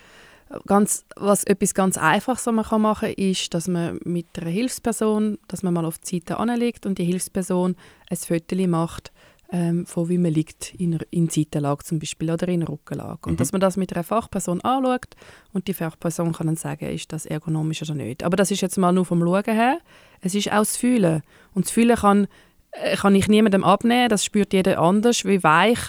Ganz, 0.66 1.04
was 1.16 1.44
etwas 1.44 1.75
ganz 1.75 1.96
Einfaches, 1.96 2.46
was 2.46 2.54
man 2.54 2.64
kann 2.64 2.82
machen 2.82 3.14
kann, 3.14 3.25
ist, 3.25 3.54
dass 3.54 3.69
man 3.69 3.99
mit 4.04 4.26
einer 4.37 4.50
Hilfsperson, 4.50 5.38
dass 5.49 5.62
man 5.62 5.75
mal 5.75 5.84
auf 5.84 5.99
die 5.99 6.16
Seite 6.16 6.38
anlegt 6.38 6.87
und 6.87 6.99
die 6.99 7.04
Hilfsperson 7.04 7.76
ein 8.10 8.16
Foto 8.16 8.56
macht, 8.66 9.12
ähm, 9.52 9.84
von 9.84 10.08
wie 10.08 10.19
man 10.19 10.32
liegt, 10.32 10.75
in, 10.75 10.98
in 11.10 11.29
Seitenlage 11.29 11.84
zum 11.84 11.98
Beispiel 11.98 12.31
oder 12.31 12.48
in 12.48 12.62
Rückenlage. 12.62 13.20
Und 13.29 13.32
mhm. 13.32 13.36
dass 13.36 13.53
man 13.53 13.60
das 13.60 13.77
mit 13.77 13.93
einer 13.93 14.03
Fachperson 14.03 14.62
anschaut 14.62 15.15
und 15.53 15.69
die 15.69 15.74
Fachperson 15.74 16.32
kann 16.32 16.46
dann 16.46 16.56
sagen, 16.56 16.86
ist 16.86 17.12
das 17.12 17.27
ergonomisch 17.27 17.82
oder 17.82 17.94
nicht. 17.94 18.24
Aber 18.24 18.36
das 18.36 18.50
ist 18.50 18.62
jetzt 18.62 18.79
mal 18.79 18.93
nur 18.93 19.05
vom 19.05 19.20
Schauen 19.20 19.44
her. 19.44 19.79
Es 20.22 20.34
ist 20.34 20.50
auch 20.50 20.60
das 20.60 20.77
Fühlen. 20.77 21.22
Und 21.55 21.67
das 21.67 21.72
Fühlen 21.72 21.96
kann, 21.96 22.29
äh, 22.72 22.96
kann 22.96 23.15
ich 23.15 23.29
niemandem 23.29 23.62
abnehmen, 23.62 24.08
das 24.08 24.24
spürt 24.24 24.55
jeder 24.55 24.81
anders, 24.81 25.24
wie 25.27 25.43
weich 25.43 25.81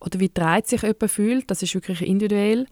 oder 0.00 0.18
wie 0.18 0.28
breit 0.28 0.66
sich 0.66 0.82
jemand 0.82 1.10
fühlt. 1.10 1.50
Das 1.50 1.62
ist 1.62 1.74
wirklich 1.74 2.02
individuell. 2.02 2.66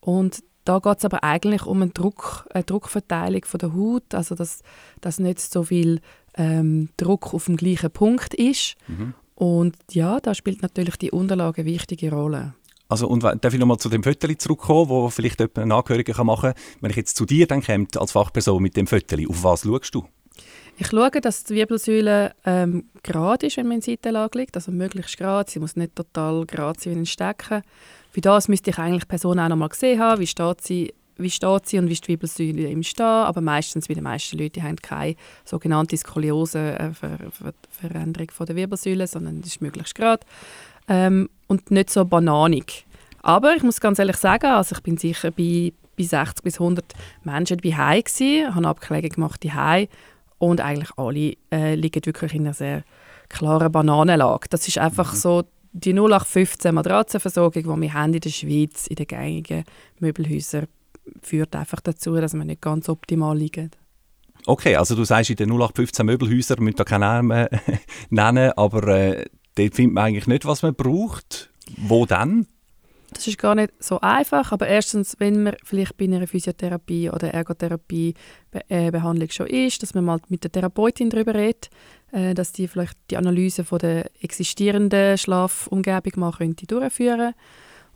Und 0.00 0.42
da 0.70 0.78
geht 0.78 0.98
es 0.98 1.04
aber 1.04 1.24
eigentlich 1.24 1.66
um 1.66 1.82
eine, 1.82 1.90
Druck, 1.90 2.46
eine 2.54 2.62
Druckverteilung 2.62 3.44
von 3.44 3.58
der 3.58 3.74
Haut, 3.74 4.14
also 4.14 4.36
dass, 4.36 4.62
dass 5.00 5.18
nicht 5.18 5.40
so 5.40 5.64
viel 5.64 6.00
ähm, 6.34 6.90
Druck 6.96 7.34
auf 7.34 7.46
dem 7.46 7.56
gleichen 7.56 7.90
Punkt 7.90 8.34
ist. 8.34 8.76
Mhm. 8.86 9.14
Und 9.34 9.74
ja, 9.90 10.20
da 10.20 10.32
spielt 10.32 10.62
natürlich 10.62 10.94
die 10.96 11.10
Unterlage 11.10 11.62
eine 11.62 11.70
wichtige 11.72 12.12
Rolle. 12.12 12.54
Also, 12.88 13.08
und 13.08 13.24
darf 13.24 13.52
ich 13.52 13.58
nochmal 13.58 13.78
zu 13.78 13.88
dem 13.88 14.04
Foto 14.04 14.32
zurückkommen, 14.34 14.90
wo 14.90 15.10
vielleicht 15.10 15.40
jemand 15.40 15.58
einen 15.58 15.72
Angehörigen 15.72 16.24
machen 16.24 16.52
kann? 16.52 16.62
Wenn 16.80 16.90
ich 16.90 16.96
jetzt 16.96 17.16
zu 17.16 17.26
dir 17.26 17.48
dann 17.48 17.62
komme, 17.62 17.88
als 17.96 18.12
Fachperson 18.12 18.62
mit 18.62 18.76
dem 18.76 18.86
Foto, 18.86 19.16
auf 19.28 19.42
was 19.42 19.62
schaust 19.62 19.92
du? 19.96 20.06
Ich 20.76 20.86
schaue, 20.86 21.10
dass 21.10 21.42
die 21.44 21.56
Wirbelsäule 21.56 22.32
ähm, 22.44 22.90
gerade 23.02 23.46
ist, 23.48 23.56
wenn 23.56 23.66
man 23.66 23.76
in 23.78 23.82
Seitenlage 23.82 24.38
liegt, 24.38 24.56
also 24.56 24.70
möglichst 24.70 25.18
gerade. 25.18 25.50
Sie 25.50 25.58
muss 25.58 25.74
nicht 25.74 25.96
total 25.96 26.46
gerade 26.46 26.78
sein 26.80 26.94
wie 26.94 26.98
ein 27.00 27.06
Stecken. 27.06 27.62
Für 28.10 28.20
das 28.20 28.48
müsste 28.48 28.70
ich 28.70 28.78
eigentlich 28.78 29.04
die 29.04 29.08
Person 29.08 29.38
auch 29.38 29.48
noch 29.48 29.56
mal 29.56 29.68
gesehen 29.68 30.00
haben, 30.00 30.20
wie 30.20 30.26
steht 30.26 30.60
sie, 30.60 30.92
wie 31.16 31.30
steht 31.30 31.66
sie 31.66 31.78
und 31.78 31.88
wie 31.88 31.92
ist 31.92 32.04
die 32.04 32.08
Wirbelsäule 32.08 32.68
im 32.68 32.82
Stehen. 32.82 33.06
Aber 33.06 33.40
meistens, 33.40 33.88
wie 33.88 33.94
die 33.94 34.00
meisten 34.00 34.38
Leute, 34.38 34.62
haben 34.62 34.76
keine 34.76 35.14
sogenannte 35.44 35.96
Skoliose, 35.96 36.78
äh, 36.78 36.90
der 38.46 38.56
Wirbelsäule, 38.56 39.06
sondern 39.06 39.40
das 39.40 39.50
ist 39.50 39.62
möglichst 39.62 39.94
gerade. 39.94 40.26
Ähm, 40.88 41.30
und 41.46 41.70
nicht 41.70 41.90
so 41.90 42.04
bananig. 42.04 42.86
Aber 43.22 43.54
ich 43.54 43.62
muss 43.62 43.80
ganz 43.80 43.98
ehrlich 43.98 44.16
sagen, 44.16 44.46
also 44.46 44.74
ich 44.74 44.82
bin 44.82 44.96
sicher 44.96 45.30
bei, 45.30 45.72
bei 45.96 46.04
60 46.04 46.42
bis 46.42 46.58
100 46.58 46.84
Menschen 47.22 47.58
bei 47.62 47.76
Hause 47.76 48.02
gewesen, 48.02 48.54
habe 48.54 48.68
Abklärungen 48.68 49.10
gemacht 49.10 49.42
die 49.42 49.52
und 50.38 50.60
eigentlich 50.60 50.90
alle 50.96 51.34
äh, 51.52 51.74
liegen 51.74 52.04
wirklich 52.06 52.34
in 52.34 52.42
einer 52.42 52.54
sehr 52.54 52.82
klaren 53.28 53.70
Bananenlage. 53.70 54.48
Das 54.48 54.66
ist 54.66 54.78
einfach 54.78 55.12
mhm. 55.12 55.16
so 55.16 55.44
die 55.72 55.92
0815 55.92 56.74
Matratzenversorgung, 56.74 57.62
die 57.62 57.82
wir 57.82 57.94
haben 57.94 58.14
in 58.14 58.20
der 58.20 58.30
Schweiz, 58.30 58.86
in 58.86 58.96
den 58.96 59.06
gängigen 59.06 59.64
Möbelhäusern, 59.98 60.66
führt 61.22 61.54
einfach 61.56 61.80
dazu, 61.80 62.14
dass 62.16 62.34
wir 62.34 62.44
nicht 62.44 62.60
ganz 62.60 62.88
optimal 62.88 63.36
liegen. 63.36 63.70
Okay, 64.46 64.76
also 64.76 64.94
du 64.94 65.04
sagst, 65.04 65.30
in 65.30 65.36
den 65.36 65.50
0815 65.50 66.06
Möbelhäusern, 66.06 66.62
müssen 66.62 66.76
da 66.76 66.84
keinen 66.84 67.00
Namen 67.00 67.48
nennen, 68.10 68.52
aber 68.56 68.88
äh, 68.88 69.26
dort 69.54 69.74
findet 69.74 69.94
man 69.94 70.04
eigentlich 70.04 70.26
nicht, 70.26 70.46
was 70.46 70.62
man 70.62 70.74
braucht. 70.74 71.50
Wo 71.76 72.06
dann? 72.06 72.46
Das 73.12 73.26
ist 73.26 73.38
gar 73.38 73.54
nicht 73.54 73.72
so 73.80 74.00
einfach, 74.00 74.52
aber 74.52 74.68
erstens, 74.68 75.16
wenn 75.18 75.42
man 75.42 75.56
vielleicht 75.64 75.96
bei 75.96 76.04
einer 76.04 76.26
Physiotherapie 76.26 77.10
oder 77.10 77.34
Ergotherapie-Behandlung 77.34 79.28
äh, 79.28 79.32
schon 79.32 79.48
ist, 79.48 79.82
dass 79.82 79.94
man 79.94 80.04
mal 80.04 80.20
mit 80.28 80.44
der 80.44 80.52
Therapeutin 80.52 81.10
darüber 81.10 81.34
redet, 81.34 81.70
äh, 82.12 82.34
dass 82.34 82.52
die 82.52 82.68
vielleicht 82.68 82.96
die 83.10 83.16
Analyse 83.16 83.64
von 83.64 83.78
der 83.78 84.10
existierenden 84.22 85.18
Schlafumgebung 85.18 86.12
mal 86.16 86.32
könnte 86.32 86.66
durchführen 86.66 87.34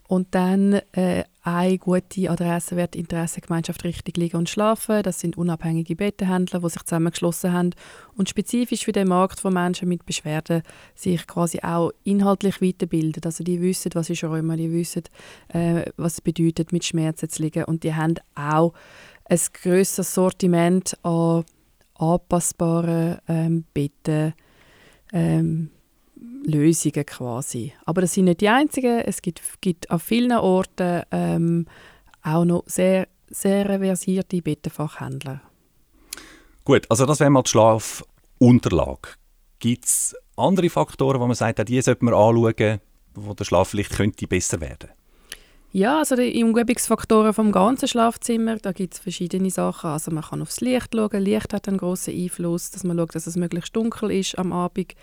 und 0.06 0.34
dann 0.34 0.80
äh, 0.92 1.24
eine 1.42 1.78
gute 1.78 2.30
Adresse 2.30 2.88
die 2.88 3.00
Interessengemeinschaft 3.00 3.84
Richtig 3.84 4.16
Liegen 4.16 4.36
und 4.36 4.48
Schlafen. 4.48 5.02
Das 5.02 5.20
sind 5.20 5.36
unabhängige 5.36 5.96
Bettenhändler, 5.96 6.60
die 6.60 6.68
sich 6.68 6.82
zusammengeschlossen 6.82 7.52
haben 7.52 7.70
und 8.16 8.28
spezifisch 8.28 8.84
für 8.84 8.92
den 8.92 9.08
Markt 9.08 9.40
von 9.40 9.54
Menschen 9.54 9.88
mit 9.88 10.04
Beschwerden 10.04 10.62
sich 10.94 11.26
quasi 11.26 11.60
auch 11.62 11.90
inhaltlich 12.02 12.60
weiterbilden. 12.60 13.22
Also 13.24 13.44
die 13.44 13.60
wissen, 13.60 13.92
was 13.94 14.10
ist 14.10 14.24
Rheuma, 14.24 14.56
die 14.56 14.72
wissen, 14.72 15.04
äh, 15.48 15.84
was 15.96 16.14
es 16.14 16.20
bedeutet, 16.20 16.72
mit 16.72 16.84
Schmerzen 16.84 17.28
zu 17.28 17.42
liegen 17.42 17.64
und 17.64 17.82
die 17.82 17.94
haben 17.94 18.14
auch 18.34 18.74
ein 19.26 19.40
grösseres 19.54 20.12
Sortiment 20.12 20.98
an 21.02 21.44
anpassbaren 21.94 23.18
ähm, 23.28 23.64
Betten, 23.72 24.34
ähm, 25.12 25.70
Lösungen 26.46 27.06
quasi. 27.06 27.72
Aber 27.84 28.00
das 28.02 28.14
sind 28.14 28.26
nicht 28.26 28.40
die 28.40 28.48
einzigen. 28.48 29.00
Es 29.00 29.22
gibt, 29.22 29.40
gibt 29.60 29.90
an 29.90 30.00
vielen 30.00 30.32
Orten 30.32 31.02
ähm, 31.10 31.66
auch 32.22 32.44
noch 32.44 32.64
sehr, 32.66 33.08
sehr 33.28 33.66
versierte 33.66 34.42
Bettenfachhändler. 34.42 35.40
Gut, 36.64 36.86
also 36.90 37.06
das 37.06 37.20
wäre 37.20 37.30
mal 37.30 37.42
die 37.42 37.50
Schlafunterlage. 37.50 39.10
Gibt 39.58 39.84
es 39.84 40.16
andere 40.36 40.70
Faktoren, 40.70 41.20
wo 41.20 41.26
man 41.26 41.36
sagt, 41.36 41.68
die 41.68 41.80
sollte 41.80 42.04
man 42.04 42.14
anschauen, 42.14 42.80
wo 43.14 43.34
der 43.34 43.44
Schlaf 43.44 43.68
vielleicht 43.68 43.92
könnte 43.92 44.26
besser 44.26 44.60
werden 44.60 44.90
ja, 45.74 45.98
also 45.98 46.14
die 46.14 46.44
Umgebungsfaktoren 46.44 47.32
vom 47.34 47.50
ganzen 47.50 47.88
Schlafzimmer, 47.88 48.58
da 48.58 48.70
gibt 48.70 48.94
es 48.94 49.00
verschiedene 49.00 49.50
Sachen. 49.50 49.90
Also 49.90 50.12
man 50.12 50.22
kann 50.22 50.40
aufs 50.40 50.60
Licht 50.60 50.94
schauen. 50.94 51.20
Licht 51.20 51.52
hat 51.52 51.66
einen 51.66 51.78
großen 51.78 52.14
Einfluss, 52.14 52.70
dass 52.70 52.84
man 52.84 52.96
schaut, 52.96 53.16
dass 53.16 53.26
es 53.26 53.34
möglichst 53.34 53.74
dunkel 53.74 54.12
ist 54.12 54.38
am 54.38 54.52
Abend 54.52 54.94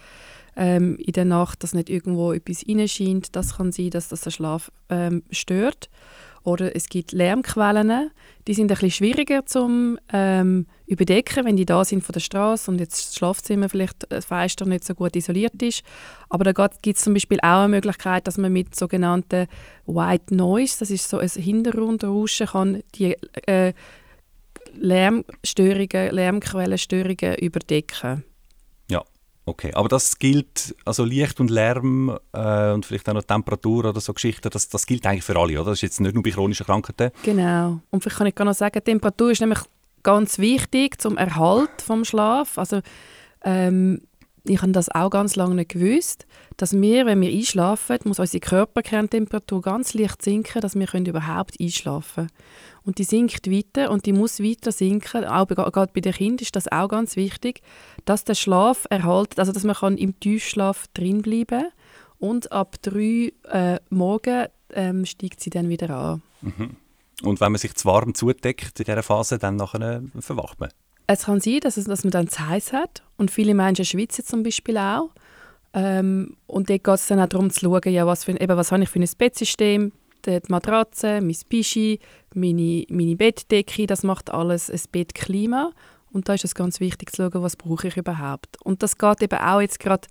ähm, 0.56 0.96
in 0.96 1.12
der 1.12 1.26
Nacht, 1.26 1.62
dass 1.62 1.74
nicht 1.74 1.90
irgendwo 1.90 2.32
etwas 2.32 2.64
reinscheint. 2.66 3.36
Das 3.36 3.58
kann 3.58 3.74
sein, 3.74 3.90
dass 3.90 4.08
das 4.08 4.22
den 4.22 4.32
Schlaf 4.32 4.72
ähm, 4.88 5.24
stört. 5.30 5.90
Oder 6.44 6.76
es 6.76 6.90
gibt 6.90 7.12
Lärmquellen, 7.12 8.12
die 8.48 8.54
sind 8.54 8.68
bisschen 8.68 8.92
schwieriger 8.92 9.46
zum 9.46 10.00
ähm, 10.12 10.66
überdecken, 10.88 11.46
wenn 11.46 11.56
die 11.56 11.66
da 11.66 11.86
sind 11.86 12.04
von 12.04 12.14
der 12.14 12.20
Straße 12.20 12.72
und 12.72 12.80
jetzt 12.80 13.08
das 13.08 13.16
Schlafzimmer 13.16 13.70
vielleicht 13.70 14.08
das 14.10 14.26
Fenster 14.26 14.66
nicht 14.66 14.84
so 14.84 14.96
gut 14.96 15.16
isoliert 15.16 15.62
ist. 15.62 15.84
Aber 16.30 16.44
da 16.44 16.68
gibt 16.82 16.98
es 16.98 17.04
zum 17.04 17.14
Beispiel 17.14 17.40
auch 17.42 17.64
eine 17.64 17.70
Möglichkeit, 17.70 18.26
dass 18.26 18.38
man 18.38 18.52
mit 18.52 18.76
sogenannten 18.76 19.48
White 19.86 20.36
Noise, 20.36 20.80
das 20.80 20.90
ist 20.90 21.10
so 21.10 21.20
ein 21.20 21.30
Hintergrundrauschen, 21.30 22.48
kann 22.48 22.84
die 22.96 23.16
äh, 23.46 23.74
Lärmstörungen, 24.74 26.12
Lärmquellenstörungen 26.12 27.36
überdecken. 27.36 28.24
Okay, 29.46 29.74
aber 29.74 29.90
das 29.90 30.20
gilt, 30.20 30.76
also 30.86 31.04
Licht 31.04 31.40
und 31.40 31.50
Lärm 31.50 32.16
äh, 32.32 32.72
und 32.72 32.86
vielleicht 32.86 33.10
auch 33.10 33.14
noch 33.14 33.24
Temperatur 33.24 33.86
oder 33.86 34.00
so 34.00 34.14
Geschichten, 34.14 34.50
das, 34.50 34.70
das 34.70 34.86
gilt 34.86 35.06
eigentlich 35.06 35.24
für 35.24 35.38
alle, 35.38 35.60
oder? 35.60 35.72
Das 35.72 35.80
ist 35.80 35.82
jetzt 35.82 36.00
nicht 36.00 36.14
nur 36.14 36.22
bei 36.24 36.30
chronischen 36.30 36.66
Krankheiten. 36.66 37.12
Genau. 37.24 37.80
Und 37.90 38.02
vielleicht 38.02 38.18
kann 38.18 38.28
ich 38.28 38.36
noch 38.36 38.54
sagen, 38.54 38.84
Temperatur 38.84 39.32
ist 39.32 39.42
nämlich 39.42 39.60
ganz 40.04 40.38
wichtig 40.38 41.02
zum 41.02 41.18
Erhalt 41.18 41.82
vom 41.82 42.06
Schlaf. 42.06 42.58
Also 42.58 42.82
ähm, 43.44 44.02
ich 44.44 44.62
habe 44.62 44.72
das 44.72 44.90
auch 44.90 45.10
ganz 45.10 45.36
lange 45.36 45.56
nicht 45.56 45.70
gewusst, 45.70 46.26
dass 46.58 46.74
wir, 46.74 47.06
wenn 47.06 47.22
wir 47.22 47.32
einschlafen, 47.32 48.00
muss 48.06 48.20
unsere 48.20 48.40
Körperkerntemperatur 48.40 49.62
ganz 49.62 49.94
leicht 49.94 50.22
sinken, 50.22 50.62
dass 50.62 50.76
wir 50.76 50.88
überhaupt 50.94 51.60
einschlafen 51.60 52.28
können. 52.28 52.30
Und 52.84 52.98
die 52.98 53.04
sinkt 53.04 53.52
weiter 53.52 53.92
und 53.92 54.06
die 54.08 54.14
muss 54.14 54.40
weiter 54.40 54.72
sinken. 54.72 55.26
Auch 55.26 55.48
gerade 55.48 55.92
bei 55.94 56.02
den 56.02 56.14
Kindern 56.14 56.42
ist 56.42 56.56
das 56.56 56.72
auch 56.72 56.88
ganz 56.88 57.16
wichtig, 57.16 57.62
dass 58.06 58.24
der 58.24 58.34
Schlaf 58.34 58.88
erhalten, 58.90 59.40
also 59.40 59.52
dass 59.52 59.64
man 59.64 59.98
im 59.98 60.20
Tiefschlaf 60.20 60.88
drin 60.94 61.22
bleiben 61.22 61.66
und 62.18 62.52
ab 62.52 62.78
drei 62.82 63.34
äh, 63.50 63.80
Morgen 63.90 64.48
ähm, 64.74 65.06
steigt 65.06 65.42
sie 65.42 65.50
dann 65.52 65.70
wieder 65.70 65.92
an. 65.92 66.22
Mhm. 66.42 66.78
Und 67.24 67.40
wenn 67.40 67.52
man 67.52 67.60
sich 67.60 67.76
zu 67.76 67.86
warm 67.86 68.16
zudeckt 68.16 68.80
in 68.80 68.86
dieser 68.86 69.04
Phase, 69.04 69.38
dann 69.38 69.56
nachher 69.58 70.02
verwacht 70.20 70.60
man? 70.60 70.70
Es 71.14 71.26
kann 71.26 71.42
sein, 71.42 71.60
dass, 71.60 71.76
es, 71.76 71.86
dass 71.86 72.04
man 72.04 72.12
dann 72.12 72.28
zu 72.30 72.48
heiß 72.48 72.72
hat 72.72 73.04
und 73.18 73.32
viele 73.32 73.54
Menschen 73.54 73.84
schwitzen 73.84 74.26
zum 74.26 74.44
Beispiel 74.44 74.78
auch. 74.78 75.10
Ähm, 75.74 76.38
und 76.48 76.70
dort 76.70 76.84
geht 76.84 76.96
es 76.96 77.08
dann 77.08 77.20
auch 77.20 77.28
darum 77.28 77.50
zu 77.50 77.62
schauen, 77.62 77.82
ja, 77.92 78.06
was, 78.08 78.24
für, 78.24 78.40
eben, 78.40 78.58
was 78.58 78.72
habe 78.72 78.84
ich 78.84 78.90
für 78.90 79.00
ein 79.00 79.10
Bettsystem, 79.18 79.92
die 80.26 80.40
Matratze, 80.48 81.20
mein 81.22 81.36
Pischi, 81.50 82.00
meine, 82.34 82.86
meine 82.90 83.16
Bettdecke, 83.16 83.88
das 83.88 84.04
macht 84.04 84.30
alles 84.30 84.70
ein 84.70 84.80
Bettklima. 84.92 85.72
Und 86.14 86.28
da 86.28 86.34
ist 86.34 86.44
es 86.44 86.56
ganz 86.56 86.80
wichtig 86.82 87.14
zu 87.14 87.24
schauen, 87.24 87.44
was 87.44 87.56
brauche 87.56 87.88
ich 87.88 87.98
überhaupt. 87.98 88.58
Und 88.64 88.84
das 88.84 88.98
geht 88.98 89.22
eben 89.22 89.40
auch 89.40 89.62
jetzt 89.62 89.80
gerade 89.80 90.08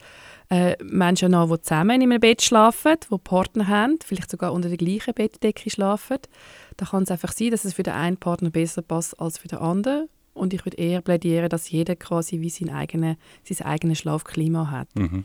äh, 0.51 0.75
Menschen 0.83 1.35
an, 1.35 1.51
die 1.51 1.61
zusammen 1.61 2.03
in 2.03 2.11
einem 2.11 2.21
Bett 2.21 2.43
schlafen, 2.43 2.97
die 3.11 3.19
Partner 3.19 3.69
haben, 3.69 3.99
vielleicht 4.05 4.31
sogar 4.31 4.53
unter 4.53 4.69
der 4.69 4.79
gleichen 4.79 5.15
Bettdecke 5.15 5.71
schlafen. 5.71 6.19
Da 6.79 6.87
kann 6.87 7.03
es 7.03 7.11
einfach 7.11 7.33
sein, 7.33 7.51
dass 7.51 7.65
es 7.65 7.75
für 7.75 7.83
den 7.83 7.95
einen 7.95 8.17
Partner 8.17 8.51
besser 8.51 8.83
passt 8.83 9.19
als 9.21 9.37
für 9.37 9.49
den 9.49 9.59
anderen. 9.59 10.09
Und 10.33 10.55
ich 10.55 10.65
würde 10.65 10.77
eher 10.77 11.01
plädieren, 11.01 11.49
dass 11.49 11.71
jeder 11.71 11.97
quasi 11.97 12.41
wie 12.41 12.51
sein, 12.51 12.71
eigene, 12.71 13.17
sein 13.45 13.67
eigenes 13.67 13.99
Schlafklima 13.99 14.71
hat. 14.71 14.89
Mhm. 14.95 15.25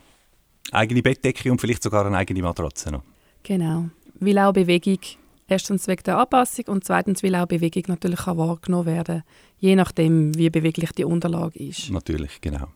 Eigene 0.72 1.02
Bettdecke 1.04 1.52
und 1.52 1.62
vielleicht 1.62 1.84
sogar 1.84 2.06
eine 2.06 2.18
eigene 2.18 2.42
Matratze 2.42 2.92
noch. 2.92 3.04
Genau. 3.44 3.90
Weil 4.20 4.40
auch 4.40 4.54
Bewegung, 4.54 5.00
erstens 5.48 5.88
wegen 5.88 6.04
der 6.04 6.18
Anpassung 6.18 6.66
und 6.68 6.84
zweitens 6.84 7.22
weil 7.22 7.36
auch 7.36 7.46
Bewegung 7.46 7.84
natürlich 7.88 8.20
kann 8.20 8.38
wahrgenommen 8.38 8.88
werden 8.88 9.24
je 9.66 9.76
nachdem, 9.76 10.38
wie 10.38 10.50
beweglich 10.50 10.92
die 10.92 11.06
Unterlage 11.06 11.60
ist. 11.60 11.90
Natürlich, 11.90 12.42
genau. 12.42 12.68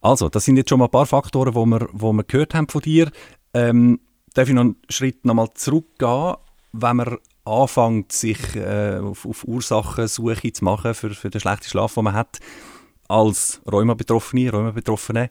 Also, 0.00 0.28
das 0.28 0.44
sind 0.44 0.56
jetzt 0.56 0.70
schon 0.70 0.78
mal 0.78 0.86
ein 0.86 0.90
paar 0.90 1.06
Faktoren, 1.06 1.52
die 1.52 1.70
wir, 1.70 1.88
wo 1.92 2.12
wir 2.12 2.24
gehört 2.24 2.54
haben 2.54 2.68
von 2.68 2.82
dir. 2.82 3.10
Ähm, 3.54 4.00
darf 4.34 4.48
ich 4.48 4.54
noch 4.54 4.62
einen 4.62 4.76
Schritt 4.88 5.24
nochmal 5.24 5.48
zurückgehen, 5.54 6.34
wenn 6.72 6.96
man 6.96 7.16
anfängt, 7.46 8.12
sich 8.12 8.56
äh, 8.56 8.98
auf, 8.98 9.26
auf 9.26 9.44
Ursachensuche 9.44 10.52
zu 10.52 10.64
machen 10.64 10.94
für, 10.94 11.10
für 11.10 11.30
den 11.30 11.40
schlechten 11.40 11.68
Schlaf, 11.68 11.94
den 11.94 12.04
man 12.04 12.14
hat, 12.14 12.38
als 13.08 13.60
Rheuma-Betroffene, 13.70 14.50
Rheuma-Betroffene, 14.50 15.30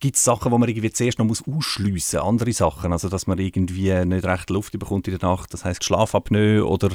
gibt 0.00 0.16
es 0.16 0.24
Sachen, 0.24 0.50
die 0.50 0.58
man 0.58 0.68
irgendwie 0.68 0.90
zuerst 0.90 1.18
noch 1.18 1.26
muss 1.26 1.44
ausschliessen 1.46 2.18
muss, 2.18 2.26
andere 2.26 2.52
Sachen, 2.52 2.92
also 2.92 3.08
dass 3.08 3.26
man 3.26 3.38
irgendwie 3.38 4.04
nicht 4.04 4.24
recht 4.24 4.50
Luft 4.50 4.78
bekommt 4.78 5.08
in 5.08 5.18
der 5.18 5.28
Nacht, 5.28 5.52
das 5.54 5.64
heißt 5.64 5.84
Schlafapnoe 5.84 6.62
oder 6.66 6.90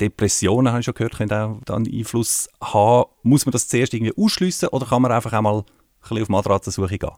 Depressionen, 0.00 0.68
habe 0.72 0.80
ich 0.80 0.86
schon 0.86 0.94
gehört, 0.94 1.16
können 1.16 1.32
auch 1.32 1.58
dann 1.64 1.86
Einfluss 1.86 2.48
haben. 2.62 3.10
Muss 3.22 3.44
man 3.46 3.52
das 3.52 3.68
zuerst 3.68 3.94
irgendwie 3.94 4.14
ausschliessen 4.16 4.68
oder 4.68 4.86
kann 4.86 5.02
man 5.02 5.12
einfach 5.12 5.32
einmal 5.32 5.58
ein 5.58 5.64
bisschen 6.00 6.22
auf 6.22 6.28
Matratzensuche 6.28 6.98
gehen? 6.98 7.10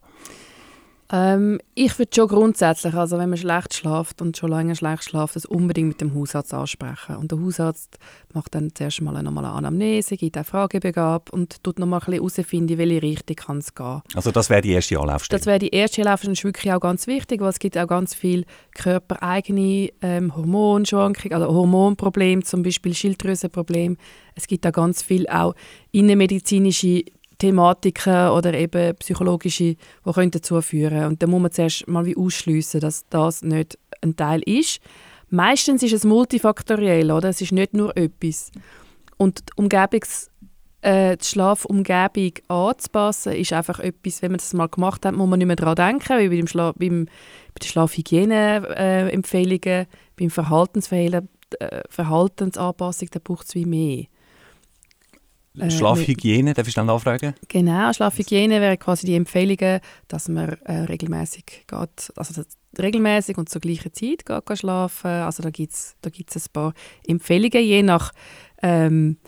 Ähm, 1.13 1.61
ich 1.75 1.99
würde 1.99 2.11
schon 2.15 2.27
grundsätzlich, 2.27 2.95
also 2.95 3.19
wenn 3.19 3.29
man 3.29 3.37
schlecht 3.37 3.75
schlaft 3.75 4.23
und 4.23 4.35
schon 4.37 4.49
lange 4.49 4.75
schlecht 4.75 5.05
schlaft, 5.05 5.37
das 5.37 5.45
unbedingt 5.45 5.89
mit 5.89 6.01
dem 6.01 6.15
Hausarzt 6.15 6.55
ansprechen. 6.55 7.17
Und 7.17 7.31
der 7.31 7.39
Hausarzt 7.39 7.99
macht 8.33 8.55
dann 8.55 8.71
zuerst 8.75 9.03
mal 9.03 9.15
eine 9.15 9.29
Anamnese, 9.29 10.17
gibt 10.17 10.39
eine 10.39 10.45
Fragebögen 10.45 11.03
ab 11.03 11.29
und 11.31 11.63
tut 11.63 11.79
nochmal 11.79 12.01
ein 12.01 12.07
bisschen 12.07 12.23
herausfinden, 12.23 12.73
in 12.73 12.79
welche 12.79 13.03
Richtung 13.03 13.37
kann 13.37 13.59
es 13.59 13.75
gehen. 13.75 14.01
Also 14.15 14.31
das 14.31 14.49
wäre 14.49 14.63
die 14.63 14.73
erste 14.73 14.99
Anlaufstelle? 14.99 15.39
Das 15.39 15.47
wäre 15.47 15.59
die 15.59 15.69
erste 15.69 16.01
Anlaufstelle, 16.01 16.33
das 16.33 16.41
ist 16.41 16.45
wirklich 16.45 16.73
auch 16.73 16.81
ganz 16.81 17.07
wichtig, 17.07 17.43
weil 17.43 17.51
es 17.51 17.59
gibt 17.59 17.77
auch 17.77 17.87
ganz 17.87 18.15
viele 18.15 18.45
körpereigene 18.75 19.91
ähm, 20.01 20.35
Hormonschwankungen, 20.35 21.35
also 21.35 21.55
Hormonprobleme, 21.55 22.43
zum 22.43 22.63
Beispiel 22.63 22.95
Schilddrüsenprobleme. 22.95 23.97
Es 24.35 24.47
gibt 24.47 24.67
auch 24.67 24.73
ganz 24.73 25.03
viel 25.03 25.29
auch 25.29 25.55
innenmedizinische 25.91 27.05
Thematiken 27.43 28.29
oder 28.29 28.55
eben 28.55 28.95
psychologische, 28.97 29.75
die 29.75 30.13
können 30.15 30.31
dazu 30.31 30.61
führen 30.61 31.07
Und 31.07 31.21
da 31.23 31.27
muss 31.27 31.43
man 31.43 31.51
zuerst 31.51 31.89
mal 31.89 32.07
wie 32.07 32.17
ausschliessen, 32.17 32.79
dass 32.81 33.05
das 33.11 33.43
nicht 33.43 33.77
ein 34.01 34.15
Teil 34.15 34.43
ist. 34.43 34.79
Meistens 35.29 35.83
ist 35.83 35.93
es 35.93 36.05
multifaktoriell, 36.05 37.11
oder? 37.11 37.31
Es 37.31 37.41
ist 37.41 37.51
nicht 37.51 37.75
nur 37.75 37.97
etwas. 37.97 38.53
Und 39.17 39.41
die, 39.41 39.53
Umgebungs, 39.57 40.31
äh, 40.83 41.17
die 41.17 41.25
Schlafumgebung 41.25 42.35
anzupassen, 42.47 43.33
ist 43.33 43.53
einfach 43.53 43.81
etwas, 43.81 44.23
wenn 44.23 44.31
man 44.31 44.39
das 44.39 44.53
mal 44.53 44.69
gemacht 44.69 45.05
hat, 45.05 45.17
muss 45.17 45.29
man 45.29 45.41
nicht 45.41 45.49
mehr 45.49 45.57
daran 45.57 45.75
denken, 45.75 46.21
wie 46.21 46.29
beim 46.29 46.47
Schla 46.47 46.71
beim, 46.77 47.07
bei 47.07 47.59
den 47.61 47.67
Schlafhygiene-Empfehlungen, 47.67 49.87
beim 50.17 50.31
Verhaltensverhalten, 50.31 51.29
äh, 51.59 51.83
Verhaltensanpassung, 51.89 53.09
da 53.11 53.19
braucht 53.19 53.49
es 53.49 53.57
wie 53.57 53.67
mehr. 53.67 54.05
Äh, 55.59 55.71
Schlafhygiene, 55.71 56.55
darf 56.55 56.67
ich 56.67 56.75
dann 56.75 56.87
nachfragen? 56.87 57.35
Genau, 57.49 57.93
Schlafhygiene 57.93 58.61
wäre 58.61 58.77
quasi 58.79 59.07
die 59.07 59.17
Empfehlungen, 59.17 59.81
dass 60.09 60.29
man 60.29 60.51
äh, 60.65 60.85
regelmäßig 60.85 61.45
geht, 61.67 62.13
also 62.17 62.43
regelmäßig 62.79 63.37
und 63.37 63.49
zur 63.49 63.61
gleichen 63.61 63.93
Zeit 63.93 64.25
geht, 64.25 64.47
geht 64.47 64.59
schlafen. 64.59 65.11
Also 65.11 65.43
da 65.43 65.51
gibt 65.51 65.73
es 65.73 65.97
da 66.01 66.11
gibt's 66.11 66.37
ein 66.37 66.43
paar 66.53 66.75
Empfehlungen, 67.07 67.63
je 67.63 67.83
nach 67.83 68.13
ähm, 68.63 69.19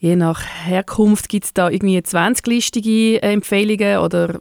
Je 0.00 0.14
nach 0.14 0.40
Herkunft 0.64 1.28
gibt 1.28 1.46
es 1.46 1.54
da 1.54 1.68
irgendwie 1.68 1.98
20-listige 1.98 3.20
Empfehlungen 3.20 3.98
oder 3.98 4.40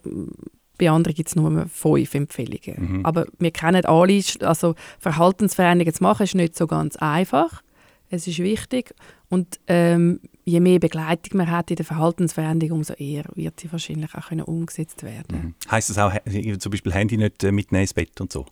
bei 0.78 0.92
anderen 0.92 1.16
gibt 1.16 1.30
es 1.30 1.36
nur 1.36 1.68
fünf 1.68 2.14
Empfehlungen. 2.14 2.98
Mhm. 3.00 3.06
Aber 3.06 3.26
wir 3.40 3.50
kennen 3.50 3.84
alle, 3.86 4.22
also 4.42 4.76
Verhaltensveränderungen 5.00 5.96
zu 5.96 6.04
machen, 6.04 6.24
ist 6.24 6.36
nicht 6.36 6.56
so 6.56 6.68
ganz 6.68 6.96
einfach. 6.98 7.64
Es 8.10 8.28
ist 8.28 8.38
wichtig. 8.38 8.94
Und 9.30 9.60
ähm, 9.66 10.20
je 10.48 10.60
mehr 10.62 10.80
Begleitung 10.80 11.38
man 11.38 11.52
hat 11.52 11.70
in 11.70 11.76
der 11.76 11.86
Verhaltensveränderung, 11.86 12.78
umso 12.80 12.94
eher 12.94 13.26
wird 13.36 13.60
sie 13.60 13.72
wahrscheinlich 13.72 14.16
auch 14.16 14.30
können 14.30 14.44
umgesetzt 14.46 15.04
werden. 15.04 15.38
Mhm. 15.38 15.56
Heißt 15.70 15.90
das 15.90 15.98
auch, 15.98 16.14
zum 16.60 16.72
Beispiel 16.72 16.94
Handy 16.94 17.18
nicht 17.18 17.44
äh, 17.44 17.52
mitnehmen 17.52 17.82
ins 17.82 17.94
Bett 17.94 18.20
und 18.22 18.32
so? 18.32 18.46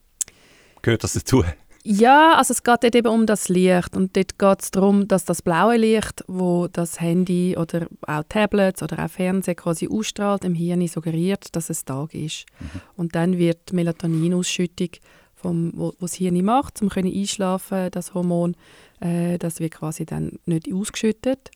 Gehört 0.81 1.03
das 1.03 1.13
dazu? 1.13 1.43
Ja, 1.87 2.33
also 2.33 2.51
es 2.51 2.63
geht 2.63 2.83
dort 2.83 2.95
eben 2.95 3.07
um 3.07 3.25
das 3.25 3.47
Licht 3.47 3.95
und 3.95 4.17
dort 4.17 4.37
geht 4.39 4.61
es 4.61 4.71
darum, 4.71 5.07
dass 5.07 5.23
das 5.23 5.41
blaue 5.41 5.77
Licht, 5.77 6.23
wo 6.27 6.67
das 6.67 6.99
Handy 6.99 7.55
oder 7.57 7.87
auch 8.07 8.23
Tablets 8.27 8.81
oder 8.83 9.05
auch 9.05 9.09
Fernseher 9.09 9.55
quasi 9.55 9.87
ausstrahlt, 9.87 10.43
im 10.43 10.55
Hirn 10.55 10.85
suggeriert, 10.87 11.55
dass 11.55 11.69
es 11.69 11.85
Tag 11.85 12.13
ist. 12.13 12.45
Mhm. 12.59 12.81
Und 12.97 13.15
dann 13.15 13.37
wird 13.37 13.69
die 13.69 13.75
Melatoninausschüttung, 13.75 14.89
vom, 15.35 15.71
wo, 15.75 15.93
wo 15.99 16.05
das 16.05 16.15
Hirn 16.15 16.43
macht, 16.43 16.81
um 16.81 16.89
einschlafen 16.91 17.89
das 17.91 18.13
Hormon, 18.13 18.55
äh, 18.99 19.37
das 19.37 19.59
wird 19.59 19.75
quasi 19.75 20.05
dann 20.05 20.39
nicht 20.45 20.73
ausgeschüttet. 20.73 21.51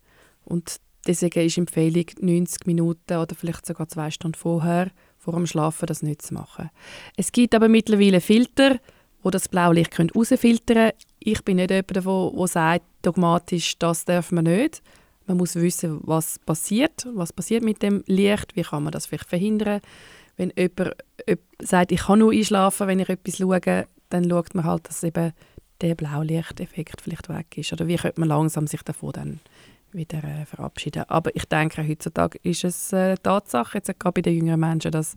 Und 0.50 0.78
deswegen 1.08 1.46
ist 1.46 1.58
Empfehlung, 1.58 2.06
90 2.20 2.66
Minuten 2.66 3.18
oder 3.18 3.36
vielleicht 3.36 3.66
sogar 3.66 3.88
zwei 3.88 4.12
Stunden 4.12 4.36
vorher, 4.36 4.92
vor 5.18 5.34
dem 5.34 5.48
Schlafen, 5.48 5.86
das 5.86 6.02
nicht 6.02 6.22
zu 6.22 6.34
machen. 6.34 6.70
Es 7.18 7.32
gibt 7.32 7.56
aber 7.56 7.70
mittlerweile 7.70 8.22
Filter, 8.22 8.80
wo 9.22 9.30
das 9.30 9.50
Blaulicht 9.50 9.98
herausfiltern 9.98 10.76
können. 10.76 10.92
Ich 11.20 11.44
bin 11.44 11.58
nicht 11.58 11.72
jemand, 11.72 11.96
der 11.96 12.48
sagt, 12.48 12.86
dogmatisch, 13.02 13.78
das 13.78 14.06
darf 14.06 14.32
man 14.32 14.46
nicht. 14.46 14.82
Man 15.28 15.38
muss 15.38 15.56
wissen, 15.56 16.00
was 16.04 16.40
passiert, 16.40 17.06
was 17.14 17.34
passiert 17.34 17.64
mit 17.64 17.84
dem 17.84 18.04
Licht, 18.08 18.56
wie 18.56 18.64
kann 18.64 18.84
man 18.84 18.92
das 18.92 19.06
vielleicht 19.06 19.30
verhindern. 19.30 19.82
Wenn 20.38 20.54
jemand 20.58 20.96
sagt, 21.62 21.92
ich 21.92 22.02
kann 22.02 22.20
nur 22.20 22.32
einschlafen, 22.32 22.88
wenn 22.88 23.00
ich 23.00 23.10
etwas 23.10 23.38
schaue, 23.38 23.88
dann 24.10 24.30
schaut 24.30 24.56
man 24.56 24.66
halt, 24.66 24.88
dass 24.88 25.04
eben 25.04 25.34
der 25.82 25.96
Blaulichteffekt 25.96 27.02
vielleicht 27.02 27.30
weg 27.30 27.58
ist. 27.58 27.74
Oder 27.74 27.88
wie 27.88 27.98
könnte 27.98 28.20
man 28.20 28.30
langsam 28.30 28.68
sich 28.68 28.82
davon 28.82 29.12
dann 29.12 29.40
wieder 29.92 30.24
äh, 30.24 30.46
verabschieden. 30.46 31.04
Aber 31.08 31.36
ich 31.36 31.46
denke, 31.46 31.88
heutzutage 31.88 32.40
ist 32.44 32.64
es 32.64 32.94
äh, 32.94 33.16
Tatsache, 33.18 33.78
jetzt 33.78 34.00
gerade 34.00 34.14
bei 34.14 34.22
den 34.22 34.36
jüngeren 34.36 34.60
Menschen, 34.60 34.92
dass 34.92 35.16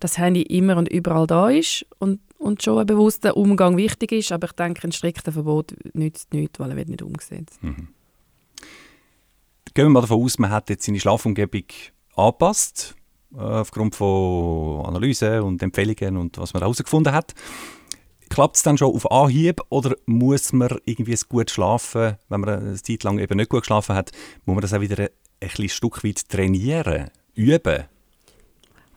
das 0.00 0.18
Handy 0.18 0.42
immer 0.42 0.76
und 0.76 0.88
überall 0.88 1.26
da 1.26 1.48
ist 1.48 1.86
und, 1.98 2.20
und 2.38 2.62
schon 2.62 2.78
ein 2.78 2.86
bewusster 2.86 3.36
Umgang 3.36 3.76
wichtig 3.76 4.12
ist. 4.12 4.32
Aber 4.32 4.46
ich 4.46 4.52
denke, 4.52 4.86
ein 4.86 4.92
strikter 4.92 5.32
Verbot 5.32 5.74
nützt 5.94 6.32
nichts, 6.32 6.58
weil 6.58 6.70
er 6.70 6.76
wird 6.76 6.88
nicht 6.88 7.02
umgesetzt. 7.02 7.62
Mhm. 7.62 7.88
Gehen 9.74 9.86
wir 9.86 9.90
mal 9.90 10.02
davon 10.02 10.22
aus, 10.22 10.38
man 10.38 10.50
hat 10.50 10.70
jetzt 10.70 10.86
seine 10.86 11.00
Schlafumgebung 11.00 11.64
angepasst, 12.14 12.94
äh, 13.34 13.38
aufgrund 13.38 13.96
von 13.96 14.86
Analysen 14.86 15.40
und 15.40 15.62
Empfehlungen 15.62 16.16
und 16.16 16.38
was 16.38 16.52
man 16.54 16.62
herausgefunden 16.62 17.12
hat. 17.12 17.34
Klappt 18.34 18.56
es 18.56 18.64
dann 18.64 18.76
schon 18.76 18.92
auf 18.92 19.08
Anhieb 19.12 19.60
oder 19.68 19.94
muss 20.06 20.52
man 20.52 20.76
irgendwie 20.86 21.16
gut 21.28 21.52
schlafen, 21.52 22.16
wenn 22.28 22.40
man 22.40 22.48
eine 22.48 22.82
Zeit 22.82 23.04
lang 23.04 23.20
eben 23.20 23.36
nicht 23.36 23.48
gut 23.48 23.60
geschlafen 23.60 23.94
hat, 23.94 24.10
muss 24.44 24.56
man 24.56 24.60
das 24.60 24.72
auch 24.72 24.80
wieder 24.80 25.04
ein, 25.04 25.08
ein 25.40 25.68
Stück 25.68 26.02
weit 26.02 26.28
trainieren, 26.28 27.10
üben? 27.34 27.84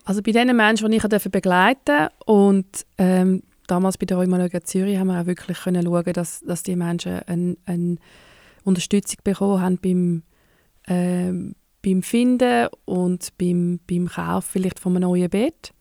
Also 0.06 0.24
bei 0.24 0.32
den 0.32 0.56
Menschen, 0.56 0.90
die 0.90 0.98
ich 0.98 1.32
begleiten 1.32 2.08
und 2.26 2.66
ähm, 2.98 3.44
damals 3.68 4.00
bei 4.00 4.08
der 4.08 4.18
Rheumatologie 4.18 4.64
Zürich 4.64 4.98
haben 4.98 5.10
wir 5.10 5.22
auch 5.22 5.28
wirklich 5.28 5.60
können 5.60 5.86
schauen, 5.86 6.14
dass, 6.14 6.40
dass 6.40 6.64
die 6.64 6.76
Menschen 6.76 7.20
eine, 7.28 7.58
eine 7.66 7.98
Unterstützung 8.64 9.20
bekommen 9.24 9.62
haben 9.62 9.78
beim, 9.78 10.24
ähm, 10.88 11.54
beim 11.86 12.02
Finden 12.02 12.70
und 12.86 13.38
beim, 13.38 13.82
beim 13.88 14.08
Kauf 14.08 14.46
vielleicht 14.46 14.80
von 14.80 14.96
einem 14.96 15.04
neuen 15.04 15.30
Bett. 15.30 15.76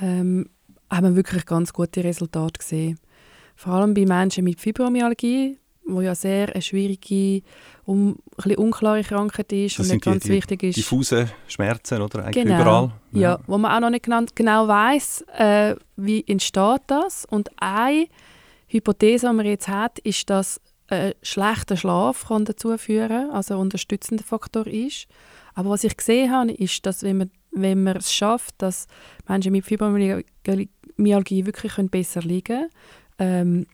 Ähm, 0.00 0.48
haben 0.92 1.06
wir 1.06 1.16
wirklich 1.16 1.46
ganz 1.46 1.72
gute 1.72 2.04
Resultate 2.04 2.58
gesehen. 2.58 2.98
Vor 3.56 3.74
allem 3.74 3.94
bei 3.94 4.04
Menschen 4.04 4.44
mit 4.44 4.60
Fibromyalgie, 4.60 5.58
wo 5.86 6.00
ja 6.00 6.14
sehr 6.14 6.50
eine 6.52 6.62
schwierige, 6.62 7.42
um, 7.84 8.18
ein 8.44 8.56
unklare 8.56 9.02
Krankheit 9.02 9.52
ist 9.52 9.78
das 9.78 9.86
und 9.86 9.94
nicht 9.94 10.04
ganz 10.04 10.24
die, 10.24 10.30
wichtig 10.30 10.62
ist. 10.62 10.76
Diffuse 10.76 11.28
Schmerzen 11.48 12.00
oder 12.02 12.24
eigentlich 12.24 12.44
genau. 12.44 12.60
überall. 12.60 12.92
Ja. 13.12 13.20
ja. 13.20 13.38
wo 13.46 13.58
man 13.58 13.72
auch 13.72 13.80
noch 13.80 13.90
nicht 13.90 14.04
genau, 14.04 14.22
genau 14.34 14.68
weiß, 14.68 15.24
äh, 15.38 15.76
wie 15.96 16.24
entsteht 16.26 16.82
das. 16.86 17.24
Und 17.24 17.50
eine 17.56 18.06
Hypothese, 18.68 19.28
die 19.28 19.34
man 19.34 19.46
jetzt 19.46 19.68
hat, 19.68 19.98
ist, 20.00 20.30
dass 20.30 20.60
ein 20.88 21.14
schlechter 21.22 21.76
Schlaf 21.76 22.28
kann 22.28 22.44
dazu 22.44 22.76
führen, 22.76 23.30
also 23.30 23.54
ein 23.54 23.60
unterstützender 23.60 24.24
Faktor 24.24 24.66
ist. 24.66 25.06
Aber 25.54 25.70
was 25.70 25.84
ich 25.84 25.96
gesehen 25.96 26.30
habe, 26.30 26.52
ist, 26.52 26.84
dass 26.86 27.02
wenn 27.02 27.18
man, 27.18 27.30
wenn 27.50 27.82
man 27.82 27.96
es 27.96 28.12
schafft, 28.12 28.54
dass 28.58 28.86
Menschen 29.28 29.52
mit 29.52 29.64
Fibromyalgie 29.64 30.70
Myalgie 30.96 31.46
wirklich 31.46 31.74
können 31.74 31.90
besser 31.90 32.22
liegen 32.22 32.68
ähm, 33.18 33.66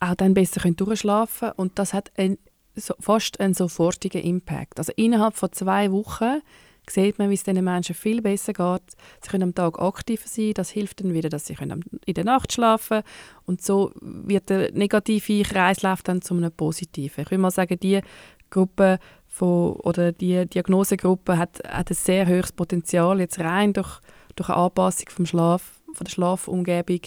auch 0.00 0.14
dann 0.14 0.34
besser 0.34 0.60
können 0.60 0.76
durchschlafen 0.76 1.52
und 1.56 1.78
das 1.78 1.92
hat 1.92 2.10
ein, 2.16 2.38
so, 2.74 2.94
fast 2.98 3.38
einen 3.40 3.54
sofortigen 3.54 4.22
Impact. 4.22 4.78
Also 4.78 4.92
innerhalb 4.96 5.36
von 5.36 5.52
zwei 5.52 5.92
Wochen 5.92 6.40
sieht 6.88 7.18
man, 7.18 7.30
wie 7.30 7.34
es 7.34 7.44
diesen 7.44 7.62
Menschen 7.62 7.94
viel 7.94 8.22
besser 8.22 8.52
geht. 8.52 8.82
Sie 9.20 9.28
können 9.30 9.44
am 9.44 9.54
Tag 9.54 9.78
aktiver 9.78 10.26
sein, 10.26 10.54
das 10.54 10.70
hilft 10.70 11.00
dann 11.00 11.14
wieder, 11.14 11.28
dass 11.28 11.46
sie 11.46 11.54
können 11.54 11.84
in 12.04 12.14
der 12.14 12.24
Nacht 12.24 12.52
schlafen 12.52 13.02
und 13.44 13.62
so 13.62 13.92
wird 14.00 14.48
der 14.48 14.72
negative 14.72 15.42
Kreislauf 15.44 16.02
dann 16.02 16.22
zu 16.22 16.34
einem 16.34 16.50
positiven. 16.50 17.22
Ich 17.22 17.30
würde 17.30 17.42
mal 17.42 17.50
sagen, 17.50 17.78
die 17.78 18.00
Gruppe 18.48 18.98
von, 19.28 19.74
oder 19.74 20.10
die 20.10 20.46
Diagnosegruppe 20.46 21.38
hat, 21.38 21.62
hat 21.68 21.90
ein 21.90 21.94
sehr 21.94 22.26
hohes 22.26 22.50
Potenzial, 22.50 23.20
jetzt 23.20 23.38
rein 23.38 23.72
durch, 23.72 24.00
durch 24.34 24.48
eine 24.48 24.58
Anpassung 24.58 25.08
vom 25.10 25.26
Schlaf 25.26 25.79
von 25.94 26.04
der 26.04 26.10
Schlafumgebung 26.10 27.00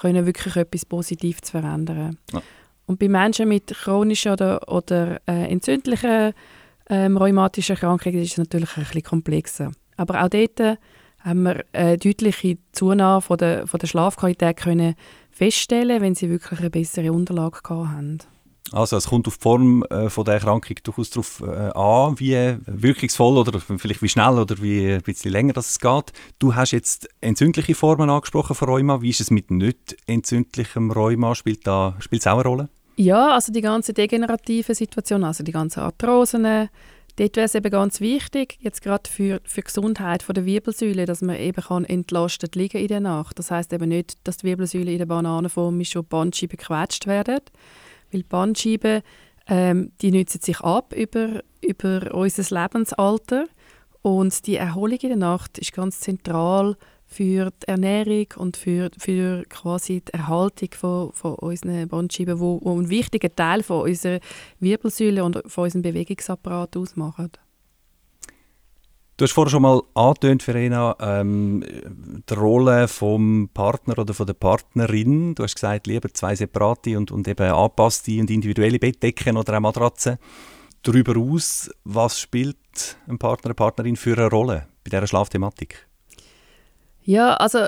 können 0.00 0.26
wirklich 0.26 0.56
etwas 0.56 0.84
Positives 0.84 1.50
verändern. 1.50 2.18
Ja. 2.32 2.42
Und 2.86 2.98
bei 2.98 3.08
Menschen 3.08 3.48
mit 3.48 3.68
chronischen 3.68 4.32
oder, 4.32 4.68
oder 4.68 5.20
äh, 5.26 5.50
entzündlichen 5.50 6.32
ähm, 6.88 7.16
rheumatischen 7.16 7.76
Krankheiten 7.76 8.18
ist 8.18 8.32
es 8.32 8.38
natürlich 8.38 8.76
ein 8.76 8.84
bisschen 8.84 9.02
komplexer. 9.02 9.70
Aber 9.96 10.24
auch 10.24 10.28
dort 10.28 10.78
haben 11.20 11.42
wir 11.42 11.64
eine 11.72 11.98
deutliche 11.98 12.58
Zunahme 12.72 13.20
von 13.20 13.38
der, 13.38 13.66
von 13.66 13.78
der 13.78 13.86
Schlafqualität 13.86 14.56
können 14.56 14.94
feststellen, 15.30 16.00
wenn 16.00 16.14
sie 16.14 16.30
wirklich 16.30 16.60
eine 16.60 16.70
bessere 16.70 17.12
Unterlage 17.12 17.60
haben. 17.68 18.18
Also 18.72 18.96
es 18.96 19.08
kommt 19.08 19.26
auf 19.26 19.36
die 19.36 19.42
Form 19.42 19.82
äh, 19.84 20.08
von 20.08 20.24
der 20.24 20.34
Erkrankung 20.34 20.76
durchaus 20.82 21.10
darauf 21.10 21.40
äh, 21.40 21.70
an, 21.76 22.18
wie 22.20 22.56
wirkungsvoll 22.66 23.38
oder 23.38 23.58
vielleicht 23.60 24.02
wie 24.02 24.08
schnell 24.08 24.38
oder 24.38 24.60
wie 24.62 24.92
ein 24.92 25.02
bisschen 25.02 25.32
länger 25.32 25.52
das 25.52 25.70
es 25.70 25.78
geht. 25.80 26.12
Du 26.38 26.54
hast 26.54 26.70
jetzt 26.70 27.08
entzündliche 27.20 27.74
Formen 27.74 28.10
angesprochen 28.10 28.54
von 28.54 28.68
Rheuma. 28.68 29.02
Wie 29.02 29.10
ist 29.10 29.20
es 29.20 29.30
mit 29.30 29.50
nicht 29.50 29.96
entzündlichem 30.06 30.90
Rheuma? 30.90 31.34
Spielt 31.34 31.66
da 31.66 31.96
spielt 31.98 32.22
es 32.22 32.26
auch 32.26 32.34
eine 32.34 32.44
Rolle? 32.44 32.68
Ja, 32.96 33.32
also 33.34 33.52
die 33.52 33.62
ganze 33.62 33.92
degenerative 33.92 34.74
Situation, 34.74 35.24
also 35.24 35.42
die 35.42 35.52
ganzen 35.52 35.80
Arthrosen, 35.80 36.42
dort 36.44 37.36
wäre 37.36 37.46
es 37.46 37.54
eben 37.54 37.70
ganz 37.70 38.00
wichtig, 38.00 38.58
jetzt 38.60 38.82
gerade 38.82 39.08
für, 39.08 39.40
für 39.44 39.62
die 39.62 39.66
Gesundheit 39.66 40.24
der 40.28 40.44
Wirbelsäule, 40.44 41.06
dass 41.06 41.22
man 41.22 41.36
eben 41.36 41.62
kann 41.62 41.84
entlastet 41.84 42.56
liegen 42.56 42.78
in 42.78 42.88
der 42.88 43.00
Nacht. 43.00 43.38
Das 43.38 43.50
heißt 43.50 43.72
eben 43.72 43.88
nicht, 43.88 44.18
dass 44.24 44.38
die 44.38 44.48
Wirbelsäule 44.48 44.92
in 44.92 44.98
der 44.98 45.06
Bananenform 45.06 45.80
ist 45.80 45.96
und 45.96 46.08
Bandscheiben 46.08 46.58
gequetscht 46.58 47.06
werden, 47.06 47.40
weil 48.12 48.24
Bandscheiben, 48.24 49.02
ähm, 49.46 49.92
die 50.00 50.10
nützen 50.10 50.40
sich 50.40 50.60
ab 50.60 50.94
über, 50.94 51.42
über 51.60 52.14
unser 52.14 52.62
Lebensalter 52.62 53.46
und 54.02 54.46
die 54.46 54.56
Erholung 54.56 54.98
in 55.02 55.08
der 55.08 55.18
Nacht 55.18 55.58
ist 55.58 55.72
ganz 55.72 56.00
zentral 56.00 56.76
für 57.06 57.50
die 57.50 57.68
Ernährung 57.68 58.26
und 58.36 58.56
für, 58.56 58.90
für 58.96 59.42
quasi 59.48 60.00
die 60.00 60.14
Erhaltung 60.14 60.68
von, 60.72 61.12
von 61.12 61.34
unseren 61.34 61.88
Bandscheiben, 61.88 62.38
wo, 62.38 62.60
wo 62.62 62.78
einen 62.78 62.88
wichtigen 62.88 63.34
Teil 63.34 63.64
von 63.64 63.82
unserer 63.82 64.20
Wirbelsäule 64.60 65.24
und 65.24 65.42
von 65.46 65.64
unserem 65.64 65.82
Bewegungsapparat 65.82 66.76
ausmachen. 66.76 67.30
Du 69.20 69.24
hast 69.24 69.32
vorher 69.32 69.50
schon 69.50 69.60
mal 69.60 69.82
angetönt, 69.92 70.42
Verena, 70.42 70.96
ähm, 70.98 71.62
die 72.26 72.32
Rolle 72.32 72.88
vom 72.88 73.50
Partner 73.52 73.98
oder 73.98 74.14
von 74.14 74.26
der 74.26 74.32
Partnerin. 74.32 75.34
Du 75.34 75.42
hast 75.42 75.56
gesagt, 75.56 75.86
lieber 75.86 76.08
zwei 76.14 76.34
separate 76.34 76.96
und, 76.96 77.10
und 77.10 77.28
eben 77.28 77.52
angepasste 77.52 78.18
und 78.18 78.30
individuelle 78.30 78.78
Bettdecken 78.78 79.36
oder 79.36 79.58
auch 79.58 79.60
Matratzen. 79.60 80.16
Darüber 80.82 81.20
aus, 81.20 81.70
was 81.84 82.18
spielt 82.18 82.96
ein 83.08 83.18
Partner, 83.18 83.48
eine 83.48 83.54
Partnerin 83.56 83.96
für 83.96 84.16
eine 84.16 84.30
Rolle 84.30 84.68
bei 84.84 84.88
dieser 84.88 85.06
Schlafthematik? 85.06 85.86
Ja, 87.02 87.34
also 87.34 87.66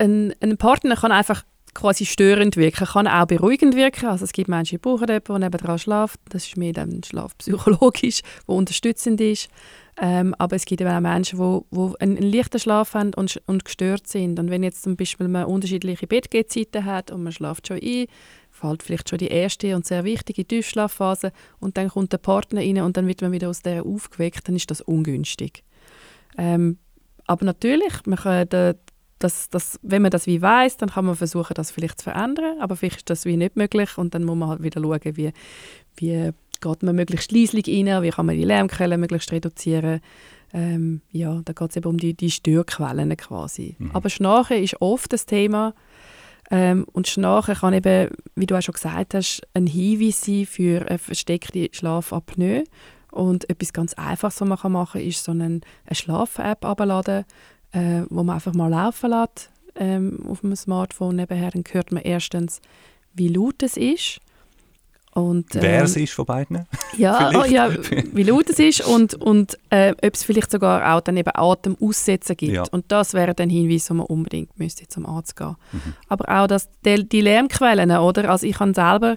ein, 0.00 0.34
ein 0.40 0.56
Partner 0.56 0.96
kann 0.96 1.12
einfach 1.12 1.44
quasi 1.74 2.06
störend 2.06 2.56
wirken, 2.56 2.86
kann 2.86 3.06
auch 3.06 3.26
beruhigend 3.26 3.76
wirken. 3.76 4.06
Also 4.06 4.24
es 4.24 4.32
gibt 4.32 4.48
Menschen, 4.48 4.76
die 4.76 4.78
brauchen 4.78 5.08
jemanden, 5.08 5.40
der 5.40 5.50
nebenan 5.50 5.78
schläft. 5.78 6.20
Das 6.28 6.46
ist 6.46 6.56
mehr 6.56 6.72
dann 6.72 7.02
schlafpsychologisch, 7.02 8.22
der 8.48 8.54
unterstützend 8.54 9.20
ist. 9.20 9.48
Ähm, 10.02 10.34
aber 10.38 10.56
es 10.56 10.64
gibt 10.64 10.80
eben 10.80 10.90
auch 10.90 11.00
Menschen, 11.00 11.38
die, 11.38 11.76
die 11.76 12.00
einen, 12.00 12.16
einen 12.16 12.32
leichten 12.32 12.58
Schlaf 12.58 12.94
haben 12.94 13.12
und, 13.14 13.40
und 13.46 13.64
gestört 13.64 14.06
sind. 14.06 14.38
Und 14.38 14.50
wenn 14.50 14.62
jetzt 14.62 14.82
zum 14.82 14.96
Beispiel 14.96 15.28
man 15.28 15.44
unterschiedliche 15.44 16.06
Bettgehzeiten 16.06 16.84
hat 16.84 17.10
und 17.10 17.22
man 17.22 17.32
schläft 17.32 17.68
schon 17.68 17.80
ein, 17.82 18.06
fällt 18.50 18.82
vielleicht 18.82 19.08
schon 19.10 19.18
die 19.18 19.28
erste 19.28 19.76
und 19.76 19.86
sehr 19.86 20.04
wichtige 20.04 20.46
Tiefschlafphase 20.46 21.32
und 21.58 21.76
dann 21.76 21.88
kommt 21.88 22.12
der 22.12 22.18
Partner 22.18 22.60
rein 22.60 22.80
und 22.80 22.96
dann 22.96 23.06
wird 23.06 23.20
man 23.22 23.32
wieder 23.32 23.48
aus 23.48 23.62
der 23.62 23.84
aufgeweckt, 23.84 24.48
dann 24.48 24.56
ist 24.56 24.70
das 24.70 24.80
ungünstig. 24.80 25.64
Ähm, 26.38 26.78
aber 27.26 27.44
natürlich, 27.44 27.92
man 28.06 28.18
kann 28.18 28.48
da, 28.48 28.74
das, 29.20 29.50
das, 29.50 29.78
wenn 29.82 30.02
man 30.02 30.10
das 30.10 30.26
wie 30.26 30.42
weiß, 30.42 30.78
dann 30.78 30.90
kann 30.90 31.04
man 31.04 31.14
versuchen, 31.14 31.54
das 31.54 31.70
vielleicht 31.70 31.98
zu 31.98 32.04
verändern, 32.04 32.58
aber 32.60 32.74
vielleicht 32.74 32.98
ist 32.98 33.10
das 33.10 33.24
wie 33.24 33.36
nicht 33.36 33.56
möglich 33.56 33.96
und 33.98 34.14
dann 34.14 34.24
muss 34.24 34.36
man 34.36 34.48
halt 34.48 34.62
wieder 34.62 34.80
schauen, 34.80 35.16
wie, 35.16 35.32
wie 35.96 36.30
geht 36.60 36.82
man 36.82 36.96
möglichst 36.96 37.30
leislich 37.30 37.68
rein, 37.68 38.02
wie 38.02 38.10
kann 38.10 38.26
man 38.26 38.36
die 38.36 38.44
Lärmquellen 38.44 39.00
möglichst 39.00 39.30
reduzieren. 39.30 40.00
Ähm, 40.52 41.02
ja, 41.12 41.40
da 41.44 41.52
geht 41.52 41.70
es 41.70 41.76
eben 41.76 41.88
um 41.88 41.96
die, 41.96 42.14
die 42.14 42.30
Störquellen 42.30 43.16
quasi. 43.16 43.76
Mhm. 43.78 43.90
Aber 43.92 44.10
Schnarchen 44.10 44.62
ist 44.62 44.80
oft 44.80 45.12
das 45.12 45.26
Thema 45.26 45.74
ähm, 46.50 46.84
und 46.92 47.06
Schnarchen 47.06 47.54
kann 47.54 47.74
eben, 47.74 48.10
wie 48.34 48.46
du 48.46 48.56
auch 48.56 48.62
schon 48.62 48.72
gesagt 48.74 49.14
hast, 49.14 49.42
ein 49.54 49.66
Hinweis 49.66 50.22
sein 50.22 50.46
für 50.46 50.86
eine 50.88 50.98
versteckte 50.98 51.68
Schlafapnoe. 51.72 52.64
Und 53.12 53.50
etwas 53.50 53.72
ganz 53.72 53.94
Einfaches, 53.94 54.40
was 54.40 54.48
man 54.48 54.72
machen 54.72 54.92
kann, 54.92 55.02
ist 55.02 55.24
so 55.24 55.32
eine, 55.32 55.44
eine 55.44 55.94
Schlaf-App 55.94 56.64
abladen, 56.64 57.24
äh, 57.72 58.02
wo 58.10 58.22
man 58.22 58.34
einfach 58.34 58.54
mal 58.54 58.68
laufen 58.68 59.10
lässt 59.10 59.50
ähm, 59.76 60.20
auf 60.28 60.40
dem 60.40 60.54
Smartphone 60.56 61.16
nebenher. 61.16 61.50
Dann 61.50 61.64
hört 61.70 61.92
man 61.92 62.02
erstens, 62.02 62.60
wie 63.14 63.28
laut 63.28 63.62
es 63.62 63.76
ist. 63.76 64.20
Und, 65.12 65.56
ähm, 65.56 65.62
Wer 65.62 65.82
es 65.82 65.96
ist 65.96 66.12
von 66.12 66.24
beiden? 66.24 66.66
Ja, 66.96 67.32
oh, 67.34 67.44
ja 67.44 67.68
wie 68.12 68.22
laut 68.22 68.48
es 68.48 68.60
ist 68.60 68.86
und, 68.86 69.14
und 69.14 69.58
äh, 69.70 69.90
ob 69.90 70.14
es 70.14 70.22
vielleicht 70.22 70.52
sogar 70.52 70.94
auch 70.94 71.00
dann 71.00 71.16
eben 71.16 71.32
Atem 71.34 71.76
aussetzen 71.80 72.36
gibt. 72.36 72.52
Ja. 72.52 72.62
Und 72.70 72.92
das 72.92 73.12
wäre 73.12 73.34
dann 73.34 73.50
Hinweis, 73.50 73.90
wo 73.90 73.94
man 73.94 74.06
unbedingt 74.06 74.56
müsste 74.56 74.86
zum 74.86 75.06
Arzt 75.06 75.34
gehen. 75.34 75.56
Mhm. 75.72 75.94
Aber 76.08 76.42
auch 76.42 76.46
das, 76.46 76.68
die, 76.84 77.08
die 77.08 77.22
Lärmquellen, 77.22 77.90
oder? 77.90 78.30
Also 78.30 78.46
ich 78.46 78.60
habe 78.60 78.72
selber 78.72 79.16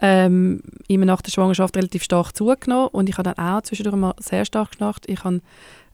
ähm, 0.00 0.62
immer 0.88 1.04
nach 1.04 1.20
der 1.20 1.30
Schwangerschaft 1.30 1.76
relativ 1.76 2.02
stark 2.02 2.34
zugenommen 2.34 2.88
und 2.88 3.10
ich 3.10 3.18
habe 3.18 3.34
dann 3.34 3.46
auch 3.46 3.62
zwischendurch 3.62 3.96
mal 3.96 4.14
sehr 4.18 4.46
stark 4.46 4.70
geschnarcht. 4.70 5.04
Ich 5.08 5.24
habe, 5.24 5.42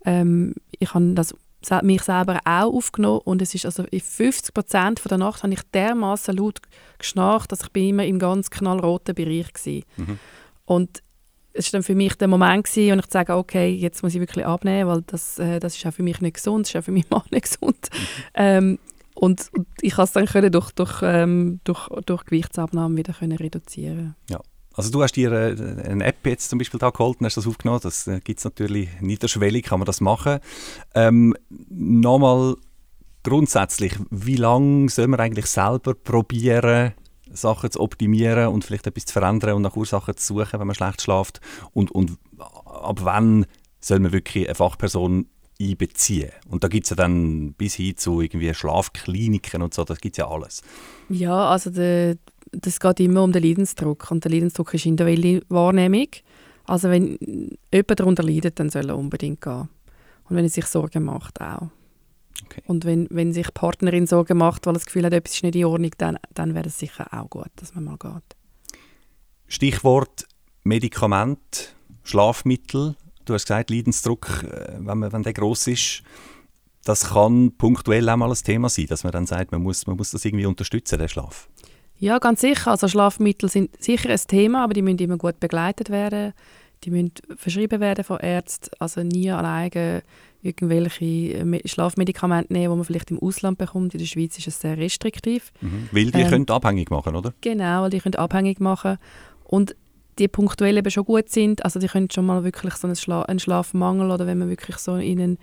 ähm, 0.04 0.54
ich 0.78 0.94
habe 0.94 1.12
das 1.14 1.34
mich 1.82 2.02
selber 2.02 2.40
auch 2.44 2.74
aufgenommen 2.74 3.20
und 3.24 3.42
es 3.42 3.54
ist 3.54 3.66
also 3.66 3.84
in 3.84 4.00
50 4.00 4.54
Prozent 4.54 5.02
der 5.10 5.18
Nacht 5.18 5.42
habe 5.42 5.52
ich 5.52 5.62
dermaßen 5.74 6.36
laut 6.36 6.60
geschnarcht, 6.98 7.52
dass 7.52 7.62
ich 7.62 7.70
bin 7.70 7.90
immer 7.90 8.04
im 8.04 8.18
ganz 8.18 8.50
knallroten 8.50 9.14
Bereich 9.14 9.48
war. 9.64 9.82
Mhm. 9.96 10.18
Und 10.64 11.02
es 11.52 11.66
war 11.66 11.78
dann 11.78 11.82
für 11.82 11.94
mich 11.94 12.14
der 12.14 12.28
Moment 12.28 12.64
gewesen, 12.64 12.92
und 12.92 13.04
ich 13.04 13.10
sage, 13.10 13.36
okay, 13.36 13.70
jetzt 13.70 14.02
muss 14.02 14.14
ich 14.14 14.20
wirklich 14.20 14.46
abnehmen, 14.46 14.88
weil 14.88 15.02
das, 15.02 15.38
äh, 15.38 15.58
das 15.58 15.76
ist 15.76 15.84
auch 15.86 15.92
für 15.92 16.02
mich 16.02 16.20
nicht 16.20 16.34
gesund, 16.34 16.66
das 16.66 16.74
ist 16.74 16.80
auch 16.80 16.84
für 16.84 16.92
meinen 16.92 17.04
Mann 17.10 17.22
nicht 17.30 17.50
gesund. 17.50 17.88
Mhm. 17.92 17.98
Ähm, 18.34 18.78
und, 19.14 19.50
und, 19.52 19.66
ich 19.82 19.94
konnte 19.94 20.08
es 20.08 20.12
dann 20.12 20.26
können 20.26 20.52
durch, 20.52 20.70
durch, 20.72 21.00
ähm, 21.02 21.60
durch, 21.64 21.88
durch 22.06 22.24
Gewichtsabnahme 22.24 22.96
wieder 22.96 23.12
können 23.12 23.36
reduzieren 23.36 24.14
Ja. 24.30 24.40
Also 24.80 24.92
du 24.92 25.02
hast 25.02 25.12
dir 25.12 25.30
äh, 25.30 25.90
eine 25.90 26.04
App 26.04 26.24
jetzt 26.24 26.48
zum 26.48 26.58
Beispiel 26.58 26.80
da 26.80 26.88
geholt 26.88 27.20
und 27.20 27.26
hast 27.26 27.36
das 27.36 27.46
aufgenommen. 27.46 27.80
Das 27.82 28.06
äh, 28.06 28.18
gibt 28.20 28.38
es 28.38 28.44
natürlich 28.46 28.88
niederschwellig, 29.02 29.66
kann 29.66 29.78
man 29.78 29.84
das 29.84 30.00
machen. 30.00 30.38
Ähm, 30.94 31.36
Nochmal 31.68 32.56
grundsätzlich, 33.22 33.92
wie 34.08 34.36
lange 34.36 34.88
soll 34.88 35.08
man 35.08 35.20
eigentlich 35.20 35.44
selber 35.44 35.92
probieren, 35.92 36.94
Sachen 37.30 37.70
zu 37.70 37.78
optimieren 37.78 38.48
und 38.48 38.64
vielleicht 38.64 38.86
etwas 38.86 39.04
zu 39.04 39.12
verändern 39.12 39.52
und 39.52 39.62
nach 39.62 39.76
Ursachen 39.76 40.16
zu 40.16 40.34
suchen, 40.34 40.58
wenn 40.58 40.66
man 40.66 40.74
schlecht 40.74 41.02
schläft? 41.02 41.42
Und, 41.74 41.90
und 41.90 42.12
ab 42.64 43.00
wann 43.02 43.44
soll 43.80 43.98
man 44.00 44.12
wirklich 44.12 44.46
eine 44.46 44.54
Fachperson 44.54 45.26
einbeziehen? 45.60 46.30
Und 46.48 46.64
da 46.64 46.68
gibt 46.68 46.84
es 46.86 46.90
ja 46.90 46.96
dann 46.96 47.52
bis 47.52 47.74
hin 47.74 47.96
zu 47.96 48.20
irgendwie 48.20 48.52
Schlafkliniken 48.54 49.62
und 49.62 49.74
so, 49.74 49.84
das 49.84 50.00
gibt 50.00 50.14
es 50.14 50.18
ja 50.18 50.28
alles. 50.28 50.62
Ja, 51.08 51.50
also 51.50 51.70
der 51.70 52.16
das 52.52 52.80
geht 52.80 53.00
immer 53.00 53.22
um 53.22 53.32
den 53.32 53.42
Leidensdruck. 53.42 54.10
Und 54.10 54.24
der 54.24 54.32
Leidensdruck 54.32 54.74
ist 54.74 54.86
individuelle 54.86 55.42
Wahrnehmung. 55.48 56.08
Also 56.64 56.90
wenn 56.90 57.18
jemand 57.72 58.00
darunter 58.00 58.22
leidet, 58.22 58.58
dann 58.58 58.70
soll 58.70 58.88
er 58.88 58.98
unbedingt 58.98 59.40
gehen. 59.40 59.68
Und 60.28 60.36
wenn 60.36 60.44
er 60.44 60.50
sich 60.50 60.66
Sorgen 60.66 61.04
macht, 61.04 61.40
auch. 61.40 61.68
Okay. 62.44 62.62
Und 62.66 62.84
wenn, 62.84 63.06
wenn 63.10 63.32
sich 63.32 63.46
die 63.46 63.52
Partnerin 63.52 64.06
Sorgen 64.06 64.38
macht, 64.38 64.66
weil 64.66 64.72
er 64.72 64.78
das 64.78 64.86
Gefühl 64.86 65.04
hat, 65.04 65.12
etwas 65.12 65.34
ist 65.34 65.42
nicht 65.42 65.56
in 65.56 65.64
Ordnung, 65.64 65.90
dann, 65.98 66.18
dann 66.34 66.54
wäre 66.54 66.68
es 66.68 66.78
sicher 66.78 67.06
auch 67.12 67.28
gut, 67.28 67.50
dass 67.56 67.74
man 67.74 67.84
mal 67.84 67.96
geht. 67.96 68.36
Stichwort 69.46 70.26
Medikament, 70.62 71.74
Schlafmittel. 72.04 72.96
Du 73.24 73.34
hast 73.34 73.44
gesagt, 73.44 73.70
Leidensdruck, 73.70 74.44
äh, 74.44 74.74
wenn, 74.78 74.98
man, 74.98 75.12
wenn 75.12 75.22
der 75.22 75.32
groß 75.32 75.68
ist, 75.68 76.02
das 76.84 77.10
kann 77.10 77.52
punktuell 77.56 78.08
auch 78.08 78.16
mal 78.16 78.30
ein 78.30 78.36
Thema 78.36 78.68
sein, 78.68 78.86
dass 78.86 79.04
man 79.04 79.12
dann 79.12 79.26
sagt, 79.26 79.52
man 79.52 79.62
muss, 79.62 79.86
man 79.86 79.96
muss 79.96 80.10
das 80.10 80.24
irgendwie 80.24 80.46
unterstützen, 80.46 80.98
den 80.98 81.08
Schlaf. 81.08 81.48
Ja, 81.98 82.18
ganz 82.18 82.40
sicher. 82.40 82.70
Also 82.70 82.88
Schlafmittel 82.88 83.50
sind 83.50 83.70
sicher 83.82 84.08
ein 84.08 84.20
Thema, 84.26 84.64
aber 84.64 84.72
die 84.72 84.80
müssen 84.80 84.98
immer 84.98 85.18
gut 85.18 85.38
begleitet 85.38 85.90
werden. 85.90 86.32
Die 86.82 86.90
müssen 86.90 87.12
verschrieben 87.36 87.80
werden 87.80 88.04
von 88.04 88.18
Ärzten. 88.20 88.70
Also 88.78 89.02
nie 89.02 89.30
alleine 89.30 90.02
irgendwelche 90.42 91.60
Schlafmedikamente 91.66 92.50
nehmen, 92.50 92.72
die 92.72 92.76
man 92.76 92.84
vielleicht 92.86 93.10
im 93.10 93.18
Ausland 93.18 93.58
bekommt. 93.58 93.92
In 93.92 93.98
der 93.98 94.06
Schweiz 94.06 94.38
ist 94.38 94.48
es 94.48 94.60
sehr 94.60 94.78
restriktiv. 94.78 95.52
Mhm. 95.60 95.90
Weil 95.92 96.10
die 96.10 96.22
ähm, 96.22 96.30
können 96.30 96.48
abhängig 96.48 96.88
machen, 96.88 97.14
oder? 97.14 97.34
Genau, 97.42 97.82
weil 97.82 97.90
die 97.90 98.00
können 98.00 98.14
abhängig 98.14 98.60
machen. 98.60 98.96
Und 99.44 99.76
die 100.20 100.28
punktuell 100.28 100.76
eben 100.76 100.90
schon 100.90 101.04
gut 101.04 101.30
sind, 101.30 101.64
also 101.64 101.80
die 101.80 101.88
können 101.88 102.10
schon 102.10 102.26
mal 102.26 102.44
wirklich 102.44 102.74
so 102.74 102.86
einen, 102.86 102.96
Schla 102.96 103.22
einen 103.22 103.38
Schlafmangel 103.38 104.10
oder 104.10 104.26
wenn 104.26 104.38
man 104.38 104.50
wirklich 104.50 104.76
so 104.76 104.96
in, 104.96 105.20
einen, 105.20 105.38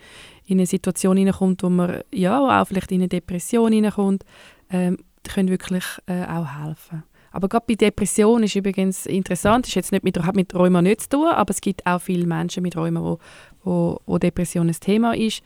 in 0.45 0.59
eine 0.59 0.67
Situation 0.67 1.17
hineinkommt, 1.17 1.63
wo 1.63 1.69
man 1.69 2.01
ja 2.13 2.61
auch 2.61 2.67
vielleicht 2.67 2.91
in 2.91 3.01
eine 3.01 3.07
Depression 3.07 3.73
hineinkommt, 3.73 4.23
ähm, 4.69 4.97
können 5.27 5.49
wirklich 5.49 5.83
äh, 6.05 6.23
auch 6.23 6.47
helfen. 6.63 7.03
Aber 7.31 7.49
gerade 7.49 7.65
bei 7.67 7.75
Depressionen 7.75 8.45
ist 8.45 8.55
übrigens 8.55 9.05
interessant, 9.05 9.67
ist 9.67 9.75
jetzt 9.75 9.91
nicht 9.91 10.03
mit, 10.03 10.17
hat 10.23 10.35
mit 10.35 10.55
Rheuma 10.55 10.81
nichts 10.81 11.03
zu 11.03 11.17
tun, 11.17 11.27
aber 11.27 11.51
es 11.51 11.61
gibt 11.61 11.85
auch 11.85 11.99
viele 11.99 12.25
Menschen 12.25 12.63
mit 12.63 12.77
Rheuma, 12.77 13.01
wo, 13.01 13.19
wo, 13.63 13.99
wo 14.05 14.17
Depression 14.17 14.67
ein 14.67 14.79
Thema 14.79 15.15
ist. 15.15 15.41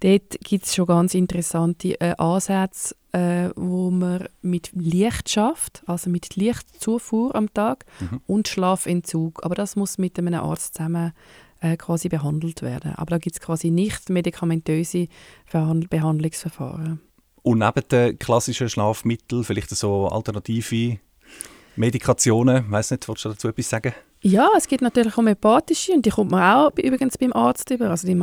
Dort 0.00 0.40
gibt 0.42 0.64
es 0.64 0.74
schon 0.74 0.86
ganz 0.86 1.14
interessante 1.14 2.00
äh, 2.00 2.14
Ansätze, 2.16 2.94
äh, 3.12 3.50
wo 3.56 3.90
man 3.90 4.28
mit 4.42 4.70
Licht 4.72 5.30
schafft, 5.30 5.82
also 5.86 6.10
mit 6.10 6.36
Lichtzufuhr 6.36 7.34
am 7.34 7.52
Tag 7.52 7.84
mhm. 8.00 8.20
und 8.26 8.48
Schlafentzug. 8.48 9.44
Aber 9.44 9.54
das 9.54 9.76
muss 9.76 9.98
mit 9.98 10.18
einem 10.18 10.34
Arzt 10.34 10.74
zusammen 10.74 11.12
äh, 11.60 11.76
quasi 11.76 12.08
behandelt 12.08 12.62
werden. 12.62 12.94
Aber 12.96 13.10
da 13.10 13.18
gibt 13.18 13.36
es 13.36 13.40
quasi 13.40 13.70
nicht 13.70 14.10
medikamentöse 14.10 15.08
Behandlungsverfahren. 15.52 17.00
Und 17.42 17.58
neben 17.58 17.88
den 17.88 18.18
klassischen 18.18 18.68
Schlafmitteln 18.68 19.44
vielleicht 19.44 19.70
so 19.70 20.08
alternative 20.08 20.98
Medikationen? 21.76 22.64
Ich 22.66 22.70
weiss 22.70 22.90
nicht, 22.90 23.08
willst 23.08 23.24
du 23.24 23.30
dazu 23.30 23.48
etwas 23.48 23.68
sagen? 23.68 23.94
Ja, 24.22 24.50
es 24.56 24.68
gibt 24.68 24.82
natürlich 24.82 25.16
homöopathische 25.16 25.92
und 25.92 26.04
die 26.04 26.10
kommt 26.10 26.30
man 26.30 26.42
auch 26.42 26.70
übrigens 26.76 27.16
beim 27.16 27.32
Arzt 27.32 27.70
über. 27.70 27.88
Also 27.88 28.06
die 28.06 28.22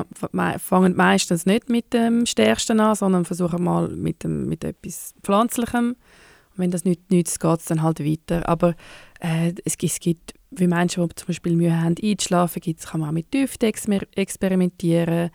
fangen 0.59 0.95
meistens 0.95 1.47
nicht 1.47 1.69
mit 1.69 1.91
dem 1.91 2.27
Stärksten 2.27 2.79
an, 2.79 2.95
sondern 2.95 3.25
versuchen 3.25 3.63
mal 3.63 3.87
mit, 3.89 4.23
dem, 4.23 4.47
mit 4.47 4.63
etwas 4.63 5.15
Pflanzlichem. 5.23 5.89
Und 5.89 6.57
wenn 6.57 6.69
das 6.69 6.85
nicht 6.85 7.09
nützt, 7.09 7.39
geht 7.39 7.59
es 7.59 7.65
dann 7.65 7.81
halt 7.81 7.99
weiter. 7.99 8.47
Aber 8.47 8.75
äh, 9.19 9.53
es, 9.65 9.73
es 9.81 9.99
gibt 9.99 10.35
wie 10.51 10.67
Menschen, 10.67 11.07
die 11.07 11.15
zum 11.15 11.27
Beispiel 11.27 11.55
Mühe 11.55 11.75
haben 11.75 11.95
einzuschlafen, 12.01 12.61
kann 12.61 12.99
man 12.99 13.09
auch 13.09 13.13
mit 13.13 13.33
Düften 13.33 13.73
experimentieren. 14.15 15.31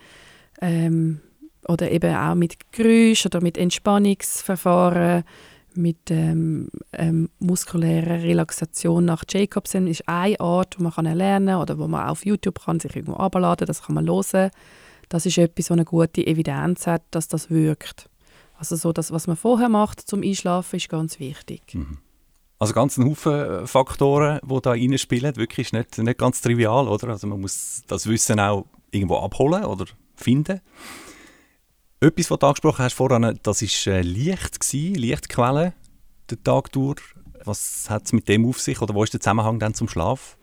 Ähm, 0.60 1.20
oder 1.68 1.90
eben 1.90 2.14
auch 2.14 2.34
mit 2.34 2.72
Geräusch 2.72 3.26
oder 3.26 3.40
mit 3.40 3.56
Entspannungsverfahren, 3.56 5.24
mit 5.76 6.10
ähm, 6.10 6.68
ähm, 6.92 7.28
muskulärer 7.38 8.22
Relaxation 8.22 9.04
nach 9.04 9.24
Jacobsen 9.28 9.86
ist 9.86 10.08
eine 10.08 10.38
Art, 10.40 10.78
wo 10.78 10.84
man 10.84 10.92
kann 10.92 11.04
lernen 11.04 11.56
oder 11.56 11.78
wo 11.78 11.88
man 11.88 12.08
auf 12.08 12.24
YouTube 12.24 12.64
kann 12.64 12.80
sich 12.80 12.94
irgendwo 12.96 13.14
abladen, 13.14 13.66
das 13.66 13.82
kann 13.82 13.94
man 13.94 14.06
hören. 14.06 14.50
Das 15.08 15.26
ist 15.26 15.38
etwas, 15.38 15.70
wo 15.70 15.74
eine 15.74 15.84
gute 15.84 16.26
Evidenz 16.26 16.86
hat, 16.86 17.02
dass 17.10 17.28
das 17.28 17.50
wirkt. 17.50 18.08
Also 18.56 18.76
so 18.76 18.92
das, 18.92 19.10
was 19.10 19.26
man 19.26 19.36
vorher 19.36 19.68
macht 19.68 20.00
zum 20.00 20.22
Einschlafen, 20.22 20.76
ist 20.76 20.88
ganz 20.88 21.18
wichtig. 21.18 21.62
Mhm. 21.74 21.98
Also 22.58 22.74
ganz 22.74 22.96
ein 22.96 23.10
Haufen 23.10 23.32
äh, 23.32 23.66
Faktoren, 23.66 24.38
die 24.44 24.60
da 24.62 24.70
reinspielen. 24.70 25.34
Wirklich 25.34 25.66
ist 25.66 25.72
nicht, 25.72 25.98
nicht 25.98 26.18
ganz 26.18 26.40
trivial, 26.40 26.86
oder? 26.86 27.08
Also 27.08 27.26
man 27.26 27.40
muss 27.40 27.82
das 27.88 28.06
Wissen 28.06 28.38
auch 28.38 28.66
irgendwo 28.92 29.16
abholen 29.16 29.64
oder 29.64 29.86
finden. 30.14 30.60
Etwas, 32.02 32.32
was 32.32 32.38
du 32.40 32.46
angesprochen 32.46 32.84
hast 32.84 32.94
vorhin, 32.94 33.38
das 33.44 33.62
war 33.62 33.94
äh, 33.94 34.00
Licht, 34.02 34.72
Lichtquelle, 34.72 35.72
den 36.28 36.42
Tag 36.42 36.72
durch. 36.72 37.00
Was 37.44 37.88
hat 37.88 38.06
es 38.06 38.12
mit 38.12 38.28
dem 38.28 38.44
auf 38.44 38.60
sich 38.60 38.82
oder 38.82 38.92
wo 38.92 39.04
ist 39.04 39.12
der 39.12 39.20
Zusammenhang 39.20 39.60
dann 39.60 39.72
zum 39.72 39.88
Schlaf? 39.88 40.36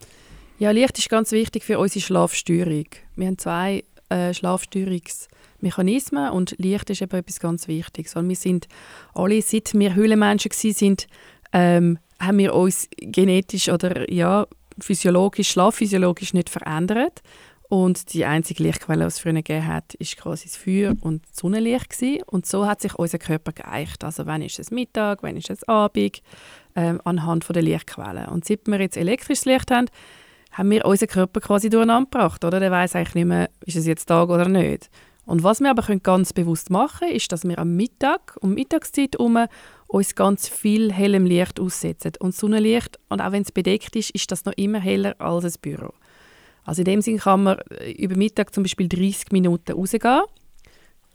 Ja, 0.58 0.72
Licht 0.72 0.98
ist 0.98 1.10
ganz 1.10 1.34
wichtig 1.34 1.66
für 1.66 1.78
unsere 1.78 2.00
Schlafstörung. 2.00 2.86
Wir 3.18 3.28
haben 3.28 3.38
zwei 3.38 3.84
äh, 4.08 4.30
Schlafstörungs- 4.30 5.28
Mechanismen 5.62 6.32
und 6.32 6.56
Licht 6.58 6.90
ist 6.90 7.02
eben 7.02 7.18
etwas 7.18 7.42
ganz 7.42 7.68
Wichtiges. 7.68 8.16
Weil 8.16 8.30
wir 8.30 8.38
sind 8.38 8.70
alle, 9.14 9.42
seit 9.42 9.74
wir 9.74 9.96
Höhlenmenschen 9.96 10.52
sind, 10.54 11.08
ähm, 11.52 12.00
haben 12.22 12.38
wir 12.38 12.56
uns 12.56 12.88
genetisch 12.98 13.68
oder 13.68 14.10
ja, 14.10 14.48
physiologisch, 14.80 15.50
schlafphysiologisch 15.50 16.34
nicht 16.34 16.50
verändert. 16.50 17.22
Und 17.70 18.14
die 18.14 18.26
einzige 18.26 18.64
Lichtquelle, 18.64 19.02
die 19.02 19.08
es 19.08 19.20
früher 19.20 19.34
gegeben 19.34 19.68
hat, 19.68 19.94
ist 19.94 20.18
quasi 20.18 20.46
das 20.46 20.58
Feuer 20.58 20.96
und 21.02 21.24
das 21.30 21.38
Sonnenlicht 21.38 21.92
gewesen. 21.92 22.24
Und 22.26 22.48
so 22.48 22.66
hat 22.66 22.82
sich 22.82 22.96
unser 22.96 23.20
Körper 23.20 23.52
geeicht. 23.52 24.04
Also 24.04 24.26
wann 24.26 24.42
ist 24.42 24.58
es 24.58 24.72
Mittag, 24.72 25.22
wann 25.22 25.38
ist 25.38 25.52
es 25.52 25.68
Abend, 25.68 26.24
ähm, 26.76 27.00
anhand 27.04 27.48
der 27.48 27.62
Lichtquellen. 27.62 28.26
Und 28.30 28.44
seit 28.44 28.66
wir 28.66 28.82
jetzt 28.82 28.98
elektrisches 28.98 29.46
Licht 29.46 29.70
haben, 29.70 29.86
haben 30.52 30.72
wir 30.72 30.84
unseren 30.84 31.10
Körper 31.10 31.42
quasi 31.42 31.70
durcheinander 31.70 32.10
gebracht. 32.10 32.44
Oder? 32.44 32.60
Der 32.60 32.72
weiß 32.72 32.96
eigentlich 32.96 33.14
nicht 33.14 33.26
mehr, 33.26 33.50
ist 33.64 33.76
es 33.76 33.86
jetzt 33.86 34.06
Tag 34.08 34.30
oder 34.30 34.50
nicht. 34.50 34.90
Und 35.28 35.44
was 35.44 35.60
wir 35.60 35.70
aber 35.70 35.84
können 35.84 36.02
ganz 36.02 36.34
bewusst 36.34 36.72
machen 36.72 37.02
können, 37.02 37.16
ist, 37.16 37.32
dass 37.32 37.44
wir 37.44 37.60
am 37.60 37.76
Mittag, 37.76 38.36
um 38.42 38.56
Mittagszeit 38.56 39.14
herum, 39.14 39.46
uns 39.86 40.16
ganz 40.16 40.50
viel 40.50 40.92
hellem 40.92 41.26
Licht 41.26 41.60
aussetzen. 41.60 42.14
Und 42.18 42.34
Sonnenlicht, 42.34 42.98
und 43.10 43.22
auch 43.22 43.32
wenn 43.32 43.44
es 43.44 43.52
bedeckt 43.52 43.96
ist, 43.96 44.10
ist 44.10 44.32
das 44.32 44.46
noch 44.46 44.54
immer 44.54 44.80
heller 44.80 45.16
als 45.20 45.46
ein 45.46 45.54
Büro. 45.62 45.94
Also 46.70 46.82
in 46.82 46.86
dem 46.86 47.02
Sinne 47.02 47.18
kann 47.18 47.42
man 47.42 47.58
äh, 47.72 47.94
über 47.94 48.16
Mittag 48.16 48.54
zum 48.54 48.62
Beispiel 48.62 48.88
30 48.88 49.32
Minuten 49.32 49.72
rausgehen 49.72 50.22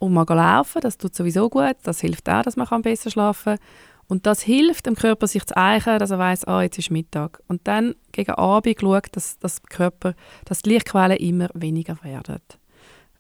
und 0.01 0.13
mal 0.13 0.27
laufen. 0.29 0.81
Das 0.81 0.99
tut 0.99 1.15
sowieso 1.15 1.49
gut. 1.49 1.77
Das 1.85 2.01
hilft 2.01 2.29
auch, 2.29 2.43
dass 2.43 2.57
man 2.57 2.83
besser 2.83 3.09
schlafen 3.09 3.57
kann. 3.57 3.67
Und 4.09 4.27
das 4.27 4.43
hilft 4.43 4.87
dem 4.87 4.97
Körper, 4.97 5.29
sich 5.29 5.47
zu 5.47 5.57
eichen, 5.57 6.01
dass 6.01 6.11
er 6.11 6.19
weiß, 6.19 6.47
ah, 6.47 6.63
jetzt 6.63 6.79
ist 6.79 6.91
Mittag. 6.91 7.41
Und 7.47 7.69
dann 7.69 7.95
gegen 8.11 8.33
Abend 8.33 8.81
schaut, 8.81 9.07
dass, 9.13 9.39
dass, 9.39 9.63
Körper, 9.63 10.15
dass 10.45 10.63
die 10.63 10.71
Lichtquellen 10.71 11.19
immer 11.19 11.49
weniger 11.55 12.03
werden. 12.03 12.41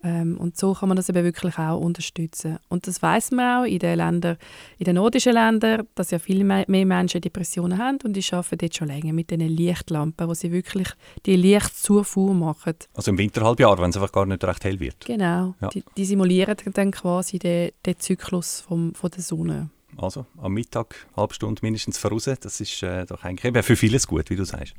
Ähm, 0.04 0.36
und 0.36 0.56
so 0.56 0.74
kann 0.74 0.90
man 0.90 0.96
das 0.96 1.08
eben 1.08 1.24
wirklich 1.24 1.58
auch 1.58 1.80
unterstützen. 1.80 2.58
Und 2.68 2.86
das 2.86 3.00
weiß 3.00 3.30
man 3.30 3.62
auch 3.62 3.66
in 3.66 3.78
den 3.78 3.96
Ländern, 3.96 4.36
in 4.78 4.84
den 4.84 4.96
nordischen 4.96 5.32
Ländern, 5.32 5.88
dass 5.94 6.10
ja 6.10 6.18
viel 6.18 6.44
mehr, 6.44 6.66
Menschen 6.68 7.22
Depressionen 7.22 7.78
haben 7.78 7.98
und 8.04 8.12
die 8.12 8.24
arbeiten 8.30 8.58
dort 8.58 8.76
schon 8.76 8.88
länger 8.88 9.14
mit 9.14 9.30
diesen 9.30 9.48
Lichtlampen, 9.48 10.28
wo 10.28 10.34
sie 10.34 10.52
wirklich 10.52 10.88
die 11.24 11.36
Lichtzufuhr 11.36 12.34
machen. 12.34 12.74
Also 12.92 13.10
im 13.12 13.18
Winterhalbjahr, 13.18 13.78
wenn 13.78 13.90
es 13.90 13.96
einfach 13.96 14.12
gar 14.12 14.26
nicht 14.26 14.44
recht 14.44 14.64
hell 14.64 14.78
wird. 14.78 15.06
Genau, 15.06 15.54
ja. 15.60 15.68
die, 15.68 15.82
die, 15.96 16.04
simulieren 16.04 16.56
dann 16.74 16.90
quasi 16.90 17.38
den, 17.38 17.70
den 17.86 17.98
Zyklus 17.98 18.60
vom, 18.60 18.94
von 18.94 19.10
der 19.10 19.22
Sonne. 19.22 19.70
Also 19.96 20.26
am 20.36 20.52
Mittag, 20.52 21.06
halbe 21.16 21.32
Stunde 21.32 21.60
mindestens 21.62 21.96
voraus, 21.96 22.24
das 22.24 22.60
ist 22.60 22.82
äh, 22.82 23.06
doch 23.06 23.24
eigentlich 23.24 23.64
für 23.64 23.76
vieles 23.76 24.06
gut, 24.06 24.28
wie 24.28 24.36
du 24.36 24.44
sagst. 24.44 24.74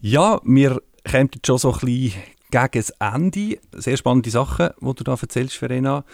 Ja, 0.00 0.40
wir 0.44 0.82
jetzt 1.12 1.46
schon 1.46 1.58
so 1.58 1.72
ein 1.72 1.80
bisschen 1.80 2.12
gegen 2.54 2.70
das 2.72 2.90
Ende. 3.00 3.58
Sehr 3.72 3.96
spannende 3.96 4.30
Sachen, 4.30 4.70
die 4.80 4.94
du 4.94 5.04
da 5.04 5.16
erzählst, 5.20 5.56
Verena. 5.56 6.04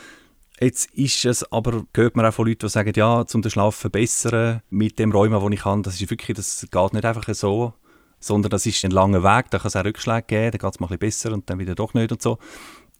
Jetzt 0.59 0.90
ist 0.92 1.24
es 1.24 1.53
aber, 1.53 1.85
hört 1.94 2.16
man 2.16 2.26
auch 2.26 2.33
von 2.33 2.46
Leuten, 2.46 2.66
die 2.66 2.68
sagen, 2.70 2.92
ja, 2.96 3.24
um 3.33 3.42
den 3.42 3.50
Schlaf 3.50 3.76
verbessern 3.76 4.62
mit 4.70 4.98
dem 4.98 5.12
Rheuma, 5.12 5.38
das 5.38 5.53
ich 5.53 5.64
habe, 5.64 5.83
das 5.83 6.00
ist 6.00 6.11
wirklich, 6.11 6.37
das 6.37 6.66
geht 6.70 6.92
nicht 6.92 7.05
einfach 7.05 7.35
so, 7.35 7.74
sondern 8.18 8.50
das 8.50 8.66
ist 8.66 8.85
ein 8.85 8.90
langer 8.90 9.22
Weg, 9.22 9.50
da 9.50 9.59
kann 9.59 9.68
es 9.68 9.76
auch 9.76 9.85
Rückschläge 9.85 10.24
geben, 10.26 10.50
dann 10.53 10.61
geht 10.61 10.74
es 10.74 10.81
mal 10.81 10.87
ein 10.87 10.98
bisschen 10.98 11.31
besser 11.31 11.33
und 11.33 11.48
dann 11.48 11.59
wieder 11.59 11.74
doch 11.74 11.94
nicht 11.94 12.12
und 12.12 12.20
so. 12.22 12.38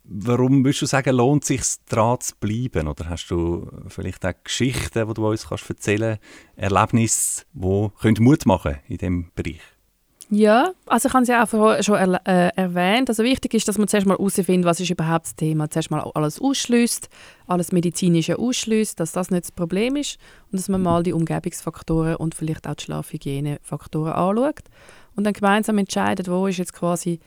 Warum 0.05 0.65
würdest 0.65 0.83
du 0.83 0.87
sagen, 0.87 1.15
lohnt 1.15 1.45
es 1.45 1.49
sich 1.49 1.85
dran 1.89 2.21
zu 2.21 2.35
bleiben? 2.41 2.89
Oder 2.89 3.09
hast 3.09 3.29
du 3.29 3.71
vielleicht 3.89 4.25
auch 4.25 4.33
Geschichten, 4.43 5.07
die 5.07 5.15
du 5.15 5.29
uns 5.29 5.45
erzählen 5.45 6.19
kannst, 6.19 6.73
Erlebnisse, 6.73 7.45
die 7.53 8.21
Mut 8.21 8.47
machen 8.47 8.73
können 8.73 8.81
in 8.89 8.99
diesem 8.99 9.31
Bereich? 9.35 9.61
Ja, 10.33 10.71
also 10.87 11.09
ich 11.09 11.15
habe 11.15 11.23
es 11.23 11.29
ja 11.29 11.43
auch 11.43 11.83
schon 11.83 11.97
er, 11.97 12.21
äh, 12.25 12.51
erwähnt. 12.55 13.09
Also 13.09 13.25
wichtig 13.25 13.53
ist, 13.55 13.67
dass 13.67 13.79
man 13.79 13.89
zuerst 13.89 14.07
mal 14.07 14.17
herausfindet, 14.17 14.65
was 14.65 14.79
ist 14.79 14.91
überhaupt 14.91 15.27
das 15.27 15.35
Thema. 15.35 15.69
Zuerst 15.69 15.91
mal 15.91 16.09
alles 16.15 16.41
ausschließt, 16.41 17.09
alles 17.49 17.73
Medizinische 17.73 18.39
ausschließt, 18.39 19.01
dass 19.01 19.11
das 19.11 19.33
nicht 19.33 19.45
das 19.45 19.53
Problem 19.53 19.97
ist 19.97 20.19
und 20.53 20.61
dass 20.61 20.69
man 20.69 20.83
mal 20.83 21.03
die 21.03 21.13
Umgebungsfaktoren 21.15 22.15
und 22.15 22.37
vielleicht 22.37 22.69
auch 22.69 22.75
die 22.75 22.85
Schlafhygienefaktoren 22.85 24.13
anschaut 24.13 24.63
und 25.17 25.25
dann 25.25 25.33
gemeinsam 25.33 25.79
entscheidet, 25.79 26.31
wo 26.31 26.47
ist 26.47 26.59
jetzt 26.59 26.75
quasi 26.75 27.19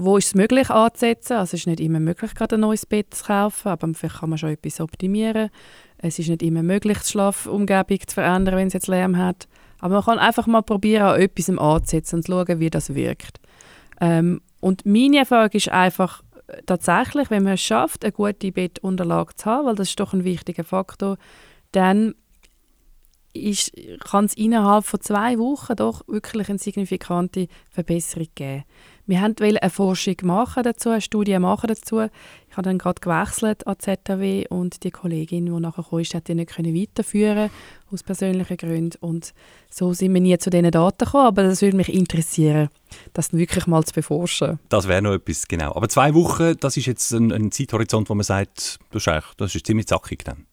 wo 0.00 0.16
ist 0.16 0.28
es 0.28 0.34
möglich 0.36 0.70
anzusetzen. 0.70 1.32
Also 1.38 1.56
es 1.56 1.62
ist 1.62 1.66
nicht 1.66 1.80
immer 1.80 1.98
möglich, 1.98 2.32
gerade 2.34 2.54
ein 2.54 2.60
neues 2.60 2.86
Bett 2.86 3.12
zu 3.12 3.24
kaufen, 3.24 3.68
aber 3.68 3.92
vielleicht 3.94 4.20
kann 4.20 4.30
man 4.30 4.38
schon 4.38 4.50
etwas 4.50 4.80
optimieren. 4.80 5.50
Es 5.98 6.18
ist 6.18 6.28
nicht 6.28 6.42
immer 6.42 6.62
möglich, 6.62 6.98
die 6.98 7.08
Schlafumgebung 7.08 7.98
zu 8.06 8.14
verändern, 8.14 8.56
wenn 8.56 8.68
es 8.68 8.72
jetzt 8.72 8.86
Lärm 8.86 9.16
hat. 9.16 9.48
Aber 9.80 9.96
man 9.96 10.04
kann 10.04 10.18
einfach 10.18 10.46
mal 10.46 10.62
probieren, 10.62 11.02
an 11.02 11.20
etwas 11.20 11.50
anzusetzen 11.50 12.16
und 12.16 12.26
schauen, 12.26 12.60
wie 12.60 12.70
das 12.70 12.94
wirkt. 12.94 13.40
Ähm, 14.00 14.40
und 14.60 14.86
meine 14.86 15.18
Erfahrung 15.18 15.50
ist 15.52 15.70
einfach 15.70 16.22
äh, 16.48 16.62
tatsächlich, 16.66 17.30
wenn 17.30 17.44
man 17.44 17.54
es 17.54 17.60
schafft, 17.60 18.04
eine 18.04 18.12
gute 18.12 18.52
Bettunterlage 18.52 19.34
zu 19.36 19.46
haben, 19.46 19.66
weil 19.66 19.74
das 19.74 19.90
ist 19.90 20.00
doch 20.00 20.12
ein 20.12 20.24
wichtiger 20.24 20.64
Faktor, 20.64 21.16
dann 21.72 22.14
kann 24.00 24.24
es 24.24 24.34
innerhalb 24.34 24.84
von 24.84 25.00
zwei 25.00 25.38
Wochen 25.38 25.76
doch 25.76 26.06
wirklich 26.06 26.48
eine 26.48 26.58
signifikante 26.58 27.48
Verbesserung 27.70 28.28
geben. 28.34 28.64
Wir 29.08 29.22
wollten 29.22 29.56
eine 29.56 29.70
Forschung 29.70 30.16
machen 30.24 30.64
dazu, 30.64 30.90
eine 30.90 31.00
Studie 31.00 31.38
machen 31.38 31.68
dazu. 31.68 32.00
Ich 32.50 32.56
habe 32.56 32.62
dann 32.62 32.76
gerade 32.76 33.00
gewechselt 33.00 33.66
an 33.66 33.76
ZAW 33.78 34.46
und 34.50 34.84
die 34.84 34.90
Kollegin, 34.90 35.46
die 35.46 35.52
nachher 35.52 35.82
kam, 35.82 36.02
hat 36.02 36.28
die 36.28 36.34
nicht 36.34 36.58
weiterführen 36.58 37.50
aus 37.90 38.02
persönlichen 38.02 38.58
Gründen. 38.58 38.98
Und 39.00 39.32
so 39.70 39.94
sind 39.94 40.12
wir 40.12 40.20
nie 40.20 40.36
zu 40.36 40.50
diesen 40.50 40.70
Daten 40.70 41.06
gekommen, 41.06 41.26
aber 41.26 41.44
das 41.44 41.62
würde 41.62 41.78
mich 41.78 41.90
interessieren, 41.90 42.68
das 43.14 43.32
wirklich 43.32 43.66
mal 43.66 43.82
zu 43.82 43.94
beforschen. 43.94 44.58
Das 44.68 44.86
wäre 44.86 45.00
noch 45.00 45.14
etwas, 45.14 45.48
genau. 45.48 45.74
Aber 45.74 45.88
zwei 45.88 46.12
Wochen, 46.12 46.56
das 46.60 46.76
ist 46.76 46.84
jetzt 46.84 47.10
ein, 47.12 47.32
ein 47.32 47.50
Zeithorizont, 47.50 48.10
wo 48.10 48.14
man 48.14 48.24
sagt, 48.24 48.78
das 48.90 49.06
ist, 49.06 49.24
das 49.38 49.54
ist 49.54 49.66
ziemlich 49.66 49.86
zackig 49.86 50.22
dann. 50.22 50.44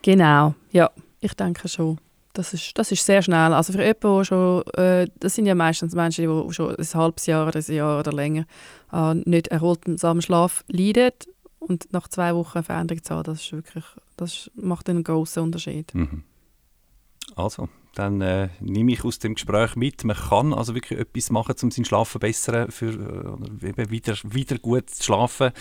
Genau, 0.00 0.54
ja, 0.70 0.90
ich 1.20 1.34
denke 1.34 1.68
schon. 1.68 1.98
Das 2.34 2.52
ist, 2.52 2.76
das 2.76 2.90
ist 2.90 3.06
sehr 3.06 3.22
schnell. 3.22 3.52
Also 3.52 3.72
für 3.72 3.78
jemanden, 3.78 4.16
der 4.16 4.24
schon, 4.24 4.62
äh, 4.74 5.06
das 5.20 5.36
sind 5.36 5.46
ja 5.46 5.54
meistens 5.54 5.94
Menschen, 5.94 6.24
die 6.24 6.52
schon 6.52 6.74
ein 6.74 6.94
halbes 6.94 7.26
Jahr, 7.26 7.54
ein 7.54 7.74
Jahr 7.74 8.00
oder 8.00 8.12
länger 8.12 8.44
an 8.88 9.22
nicht 9.24 9.48
erholsamen 9.48 10.20
Schlaf 10.20 10.64
leiden 10.68 11.12
und 11.60 11.92
nach 11.92 12.08
zwei 12.08 12.34
Wochen 12.34 12.58
eine 12.58 12.64
Veränderung 12.64 13.02
zu 13.02 13.14
haben, 13.14 13.22
das, 13.24 13.40
ist 13.40 13.52
wirklich, 13.52 13.84
das 14.16 14.50
macht 14.54 14.90
einen 14.90 15.04
großen 15.04 15.42
Unterschied. 15.42 15.94
Mhm. 15.94 16.24
Also, 17.36 17.68
dann 17.94 18.20
äh, 18.20 18.48
nehme 18.60 18.92
ich 18.92 19.04
aus 19.04 19.18
dem 19.18 19.34
Gespräch 19.34 19.76
mit, 19.76 20.04
man 20.04 20.16
kann 20.16 20.52
also 20.52 20.74
wirklich 20.74 20.98
etwas 20.98 21.30
machen, 21.30 21.54
um 21.62 21.70
seinen 21.70 21.84
Schlaf 21.84 22.08
zu 22.08 22.18
verbessern, 22.18 22.70
für 22.70 22.90
äh, 23.62 23.90
wieder, 23.90 24.16
wieder 24.24 24.58
gut 24.58 24.90
zu 24.90 25.04
schlafen. 25.04 25.52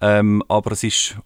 Ähm, 0.00 0.42
aber 0.48 0.72
es 0.72 0.84
ist 0.84 1.16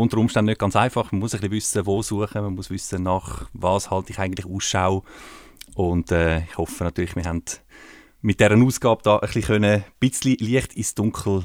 unter 0.00 0.18
Umständen 0.18 0.50
nicht 0.50 0.58
ganz 0.60 0.76
einfach. 0.76 1.12
Man 1.12 1.20
muss 1.20 1.34
ein 1.34 1.40
bisschen 1.40 1.52
wissen, 1.52 1.86
wo 1.86 2.02
suchen, 2.02 2.42
man 2.42 2.54
muss 2.54 2.70
wissen, 2.70 3.02
nach 3.02 3.48
was 3.52 3.90
halte 3.90 4.12
ich 4.12 4.18
eigentlich 4.18 4.46
Ausschau. 4.46 5.04
Und 5.74 6.10
äh, 6.10 6.40
ich 6.40 6.58
hoffe 6.58 6.84
natürlich, 6.84 7.14
wir 7.16 7.24
haben 7.24 7.42
mit 8.22 8.40
dieser 8.40 8.56
Ausgabe 8.56 9.02
da 9.02 9.18
ein 9.18 9.30
bisschen, 9.32 9.64
ein 9.64 9.84
bisschen 9.98 10.36
Licht 10.38 10.74
ins 10.74 10.94
Dunkel 10.94 11.44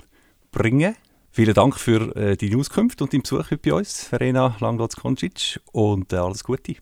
bringen 0.52 0.96
Vielen 1.36 1.54
Dank 1.54 1.78
für 1.78 2.16
äh, 2.16 2.38
deine 2.38 2.58
Auskunft 2.58 3.02
und 3.02 3.12
deinen 3.12 3.24
Besuch 3.24 3.52
heute 3.52 3.58
bei 3.58 3.74
uns, 3.74 4.06
Verena 4.06 4.56
Langlotz-Koncic, 4.62 5.60
und 5.74 6.14
äh, 6.14 6.16
alles 6.16 6.46
Gute. 6.46 6.76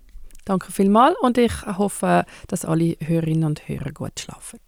Danke 0.45 0.71
vielmals 0.71 1.15
und 1.21 1.39
ich 1.39 1.65
hoffe, 1.65 2.23
dass 2.49 2.63
alle 2.63 2.95
Hörerinnen 2.99 3.45
und 3.45 3.67
Hörer 3.67 3.91
gut 3.91 4.19
schlafen. 4.19 4.59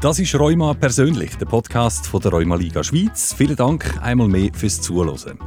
Das 0.00 0.18
ist 0.18 0.34
Rheuma 0.34 0.74
persönlich, 0.74 1.36
der 1.36 1.46
Podcast 1.46 2.06
von 2.06 2.20
der 2.20 2.32
Rheuma 2.32 2.56
Liga 2.56 2.82
Schweiz. 2.82 3.32
Vielen 3.32 3.56
Dank 3.56 3.98
einmal 4.02 4.28
mehr 4.28 4.50
fürs 4.52 4.80
Zuhören. 4.80 5.38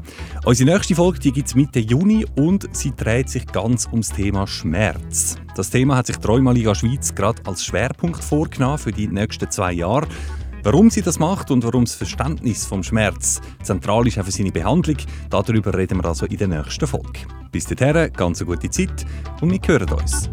Unsere 0.45 0.71
nächste 0.71 0.95
Folge 0.95 1.31
gibt 1.31 1.47
es 1.47 1.55
Mitte 1.55 1.79
Juni 1.79 2.25
und 2.35 2.69
sie 2.71 2.93
dreht 2.95 3.29
sich 3.29 3.45
ganz 3.47 3.87
ums 3.87 4.09
Thema 4.09 4.47
Schmerz. 4.47 5.35
Das 5.55 5.69
Thema 5.69 5.97
hat 5.97 6.07
sich 6.07 6.17
die 6.17 6.27
Rheuma 6.27 6.51
Liga 6.51 6.73
Schweiz 6.73 7.13
gerade 7.13 7.41
als 7.45 7.65
Schwerpunkt 7.65 8.23
vorgenommen 8.23 8.77
für 8.77 8.91
die 8.91 9.07
nächsten 9.07 9.51
zwei 9.51 9.73
Jahre. 9.73 10.07
Warum 10.63 10.89
sie 10.89 11.03
das 11.03 11.19
macht 11.19 11.51
und 11.51 11.63
warum 11.63 11.85
das 11.85 11.93
Verständnis 11.93 12.65
vom 12.65 12.81
Schmerz 12.81 13.39
zentral 13.61 14.07
ist 14.07 14.17
für 14.17 14.31
seine 14.31 14.51
Behandlung, 14.51 14.97
darüber 15.29 15.77
reden 15.77 15.99
wir 15.99 16.05
also 16.05 16.25
in 16.25 16.37
der 16.37 16.47
nächsten 16.47 16.87
Folge. 16.87 17.19
Bis 17.51 17.65
dahin, 17.65 18.11
ganz 18.13 18.41
eine 18.41 18.49
gute 18.49 18.69
Zeit 18.69 19.05
und 19.41 19.51
wir 19.51 19.59
hören 19.67 19.91
uns. 19.91 20.29